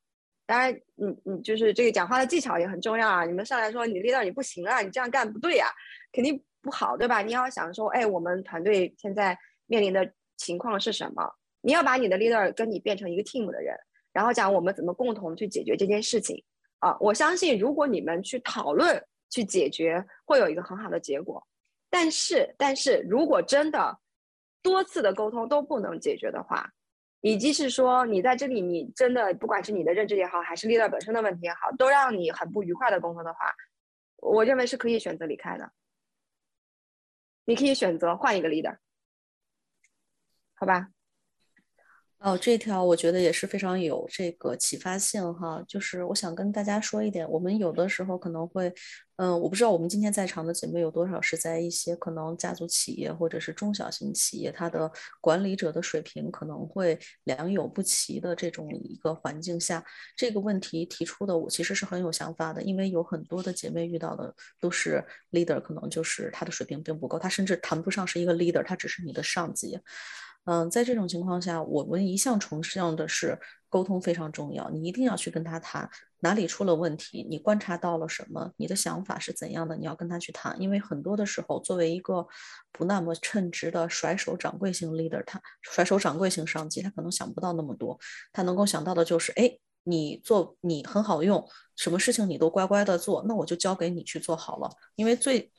[0.46, 3.24] 当然，你你就是这个讲话的技巧也很重要啊。
[3.24, 5.66] 你们上来说你 leader 你不行啊，你这样干不对呀，
[6.10, 7.20] 肯定不好，对吧？
[7.20, 11.22] 你要想说，哎，我们团队现在面临的情况是什么？
[11.60, 13.76] 你要把你的 leader 跟你变成一个 team 的人，
[14.12, 16.42] 然后讲我们怎么共同去解决这件事情
[16.78, 16.96] 啊。
[16.98, 21.46] 我相信，如果你们去讨论、去解决，会有一个很好的结果。
[21.90, 23.98] 但是，但是如果真的
[24.62, 26.70] 多次的沟通都不能解决的话，
[27.26, 33.52] 以及是说你在这里，你真的不管是你的认知也好，还是 leader 本身的问题也好，都让你很不愉快的工作的话，
[34.18, 35.72] 我认为是可以选择离开的。
[37.44, 38.78] 你可以选择换一个 leader，
[40.54, 40.90] 好吧？
[42.18, 45.62] 哦，这条我觉得也是非常有这个启发性哈。
[45.68, 48.72] 就是我想跟大家说一点，我们有的时候可能会，
[49.16, 54.90] 嗯，我不知道我们今天在场的姐妹有多少是在一些可能家族企业或者是中小型企业，它的
[55.20, 59.84] 管理者的水平可能会良莠不齐的这种一个环境下，
[60.16, 69.78] 这个问题提出的我其实是很有想法的，因为有很多的姐妹遇到的都是 leader，可能就是他的水平并不够，他甚至谈不上是一个 leader，他只是你的上级。
[70.46, 73.36] 嗯，在这种情况下，我们一向崇尚的是
[73.68, 74.70] 沟通非常重要。
[74.70, 75.90] 你一定要去跟他谈
[76.20, 80.56] 哪里出了问题，你观察到了什么，你的想法是怎样的，你要跟他去谈。
[80.62, 82.24] 因为很多的时候，作为一个
[82.70, 87.98] 不那么称职的甩手掌柜型 leader，他甩手掌柜型上级，他可能想不到那么多，
[88.32, 89.50] 他能够想到的就是，哎，
[89.82, 91.44] 你做你很好用，
[91.74, 94.70] 什么事情你都乖乖的做，那我就交给你去做好了。
[94.94, 95.50] 因为最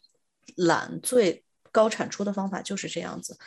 [0.56, 1.44] 懒最。
[1.70, 3.38] 高产出的方法就是这样子，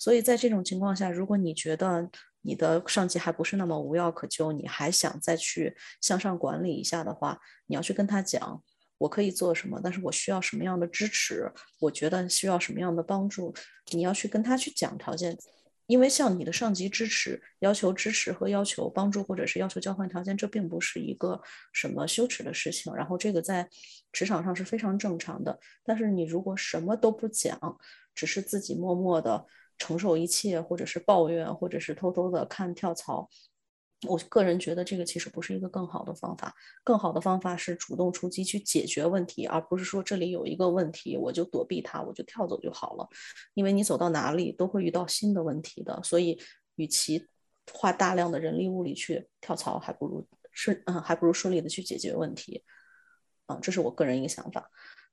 [0.00, 2.10] 所以在这种情况下，如果你觉得
[2.40, 8.62] 你的上级还不是那么无药可救，你还想再去向上管理一下的话，你要去跟他讲，
[8.96, 13.54] 我可以做什么，但是我需要什么样的支持，我觉得需要什么样的帮助，
[13.92, 15.36] 你要去跟他去讲条件。
[15.86, 22.94] 因为向你的上级支持、要求支持和要求帮助，或者是要求交换条件，这并不是一个什么羞耻的事情。
[22.94, 23.68] 然后这个在
[24.12, 25.58] 职场上是非常正常的。
[25.84, 27.58] 但是你如果什么都不讲，
[28.14, 29.44] 只是自己默默的
[29.80, 33.28] 承受一切，或者是抱怨，或者是偷偷的看跳槽。
[34.06, 36.54] 我个人觉得这个其实不是一个更好的方法，
[36.84, 43.08] 更好的方法是主动出击去解决问题，而不是说这里有一个问题我就躲避它，我就跳走就好了。
[43.54, 46.38] 因为你走到哪里都会遇到新的问题的，所以
[46.76, 47.26] 与其
[47.72, 52.62] 花大量的人力物力去跳槽，还不如顺嗯还不如顺利的去解决问题。
[53.46, 54.70] 啊，这是我个人一个想法。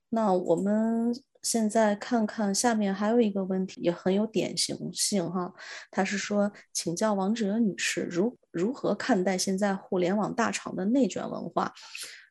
[0.09, 1.13] 那我们。
[1.49, 5.53] 现在看看下面还有一个问题，也很有典型性哈。
[5.89, 11.71] 他是说，请教王哲女士，如如何看待现在互联网大厂的内卷文化？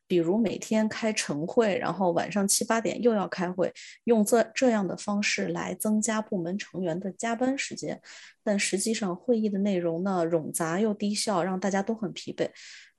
[0.06, 3.72] 比如每天开晨会，然后晚上七八点又要开会，
[4.04, 7.98] 用这这样的方式来增加部门成员的加班时间，
[8.44, 12.50] 但实际上会议的内容呢冗杂又低效，让大家都很疲惫。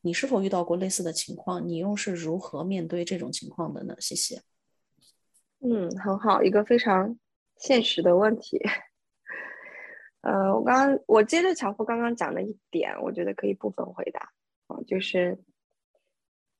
[0.01, 1.67] 你是否遇到过类似的情况？
[1.67, 3.95] 你又是如何面对这种情况的呢？
[3.99, 4.41] 谢谢。
[5.59, 7.17] 嗯，很好，一个非常
[7.57, 8.61] 现实的问题。
[10.21, 14.19] 呃，我刚刚我接着乔夫刚刚讲的一点，我觉得可以部分回答
[14.67, 15.37] 啊，就是，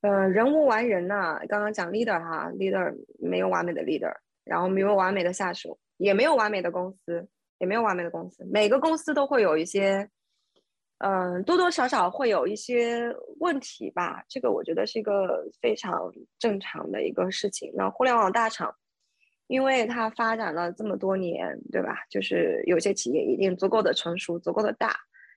[0.02, 1.40] 呃，人无完人呐。
[1.48, 4.14] 刚刚讲 leader 哈，leader 没有完美的 leader，
[4.44, 7.28] 然后没有完美的下属，也没有完美的公司，
[7.60, 8.44] 也没有完美的公司。
[8.46, 10.10] 每个公司都会有一些，
[11.00, 14.24] 嗯，多多少少会有一些问题吧。
[14.30, 17.72] 这个我觉得是一个非常正常的一个事情。
[17.76, 18.74] 那互联网大厂。
[19.48, 21.98] 因为它发展了这么多年，对吧？
[22.10, 24.96] 就是有些企业一定足够的成熟、足够的大，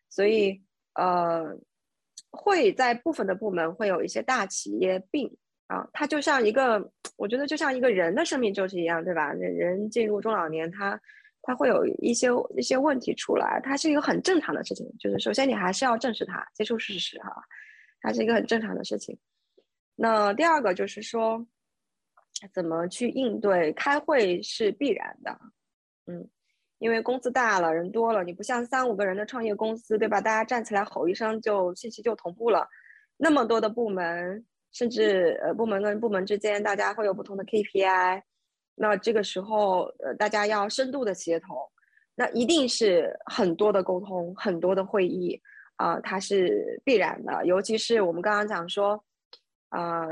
[0.08, 0.60] 所以
[0.94, 1.56] 呃，
[2.30, 5.30] 会在部分的部门会有一些大企业病
[5.68, 5.88] 啊。
[5.92, 9.32] 它就像一个，我觉得就像一个人的生命周期一样，对吧？
[9.32, 11.00] 人进入中老年，他
[11.42, 14.86] 它会有一些一些问题出来，它是一个很正常的事情。
[14.98, 17.32] 就是首先你还是要正视它，接受事实哈，
[18.00, 19.16] 它是一个很正常的事情。
[19.94, 21.46] 那第二个就是说，
[22.54, 23.72] 怎么去应对？
[23.74, 25.38] 开会是必然的，
[26.06, 26.28] 嗯，
[26.78, 30.20] 因为公司大了，人多了，你不像三五个人的创业公司，对吧？
[30.20, 32.66] 大家站起来吼一声，就信息就同步了。
[33.18, 38.22] 那么多的部门，甚至呃部门跟部门之间，大家会有不同的 KPI。
[38.76, 41.54] 那这个时候，呃，大家要深度的协同，
[42.14, 45.38] 那一定是很多的沟通，很多的会议，
[45.76, 47.44] 啊，它是必然的。
[47.44, 49.04] 尤其是我们刚刚讲说，
[49.68, 50.08] 呃，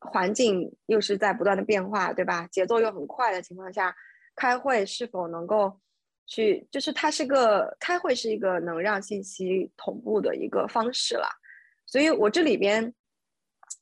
[0.00, 2.46] 环境又是在不断的变化，对吧？
[2.48, 3.94] 节奏又很快的情况下，
[4.34, 5.80] 开会是否能够
[6.26, 11.28] 去，就是它是个开会是一个能让信息同步的一个方式了。
[11.86, 12.92] 所以我这里边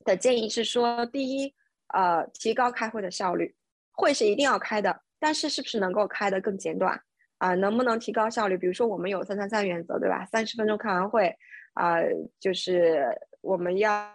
[0.05, 1.55] 的建议是说，第一，
[1.89, 3.55] 呃，提高开会的效率。
[3.97, 7.01] 会是一定要开的，但是是不是能够开得更简短
[7.39, 7.55] 啊？
[7.55, 8.59] 能不能提高效率？
[8.59, 10.27] 比如说我们有三三三原则，对吧？
[10.27, 11.33] 三十分钟开完会，
[11.75, 11.99] 啊，
[12.41, 13.07] 就是
[13.41, 14.13] 我们要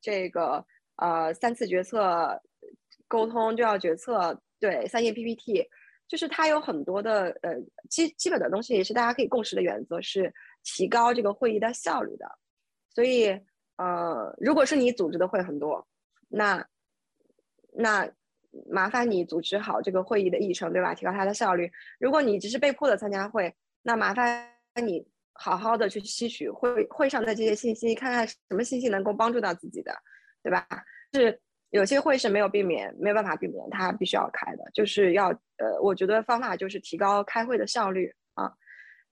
[0.00, 0.64] 这个
[0.98, 2.40] 呃三次决策
[3.08, 5.66] 沟通就要决策，对，三页 PPT，
[6.06, 7.54] 就是它有很多的呃
[7.90, 12.26] 基基本的东西，也是大家可以共识的原则，是提高这个会议的效率的。
[12.94, 13.28] 所以
[13.76, 15.86] 呃，如果是你组织的会很多，
[16.28, 16.64] 那
[17.72, 18.08] 那。
[18.70, 20.94] 麻烦你组织好这个会议的议程，对吧？
[20.94, 21.70] 提高它的效率。
[22.00, 24.50] 如果你只是被迫的参加会，那麻烦
[24.82, 29.94] 你好好的去吸取会会上的这些信息，看看什么信息能够帮助到自己的，
[30.42, 30.66] 对吧？
[31.12, 31.40] 是
[31.70, 35.28] 有些会是没有避免，没有办法避免，它必须要开的，就是要
[35.58, 38.52] 呃，我觉得方法就是提高开会的效率啊。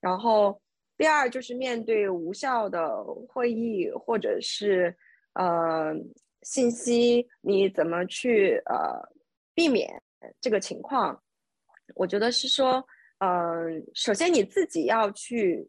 [0.00, 0.60] 然后
[0.96, 4.96] 第二就是面对无效的会议或者是
[5.34, 5.92] 呃
[6.42, 9.16] 信息，你怎么去呃。
[9.56, 9.90] 避免
[10.38, 11.18] 这个情况，
[11.94, 12.86] 我觉得是说，
[13.20, 15.66] 嗯，首先你自己要去，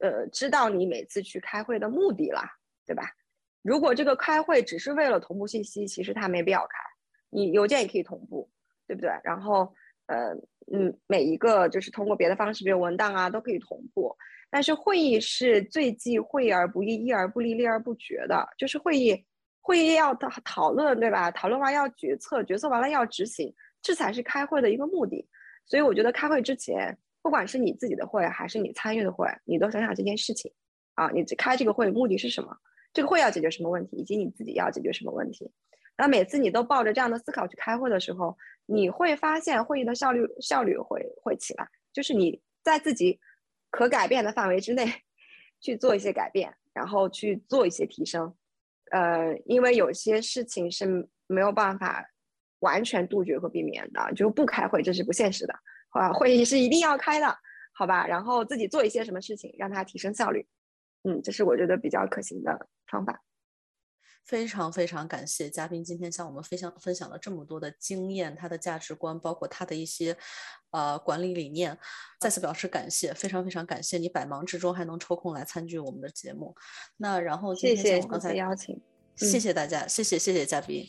[0.00, 2.46] 呃，知道你每次去开会的目的啦，
[2.84, 3.04] 对吧？
[3.66, 6.78] 如果这个开会只是为了同步信息，其实它没必要开。
[7.30, 8.48] 你邮件也可以同步，
[8.86, 9.10] 对不对？
[9.24, 9.74] 然后，
[10.06, 10.32] 呃，
[10.72, 14.16] 嗯，每一个就是通过别的方式，比如文档啊，都可以同步。
[14.48, 19.26] 但是会议是最忌会而不议，议而不立，立而不决的，就是会议。
[19.60, 21.28] 会议要讨讨论，对吧？
[21.32, 23.52] 讨论完要决策，决策完了要执行，
[23.82, 25.28] 这才是开会的一个目的。
[25.66, 30.48] 所以我觉得开会之前，不管是你自己的会还是你参与的会，你都想想这件事情
[30.94, 32.56] 啊，你开这个会目的是什么？
[32.96, 35.52] 这个会要解决什么问题，以及你自己要解决什么问题？
[35.98, 43.20] 那每次你都抱着这样的思考去开会的时候，你会发现会议的效率效率会会起来，就是你在自己
[43.70, 44.90] 可改变的范围之内
[45.60, 48.34] 去做一些改变，然后去做一些提升。
[48.92, 52.02] 呃，因为有些事情是没有办法
[52.60, 55.54] 完全杜绝和避免的，就不开会这是不现实的，
[55.90, 56.14] 好吧？
[56.14, 57.36] 会议是一定要开的，
[57.74, 58.06] 好吧？
[58.06, 60.46] 然后自己做一些什么事情，让它提升效率，
[61.06, 63.22] 嗯，这是我觉得比较可行的方法。
[64.24, 70.16] 非常非常感谢嘉宾今天向我们分享分享了这么多的经验，他的价值观，包括他的一些
[70.72, 71.78] 呃管理理念，
[72.18, 76.56] 再次表示感谢，非常非常感谢你百忙之中还能抽空来参与我们的节目。
[76.96, 78.82] 那然后谢谢我刚才邀请，
[79.14, 80.84] 谢谢大家，谢谢谢谢嘉宾，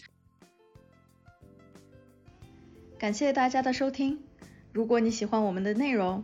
[2.98, 4.20] 感谢大家的收听。
[4.74, 6.24] 如果你喜欢我们的内容，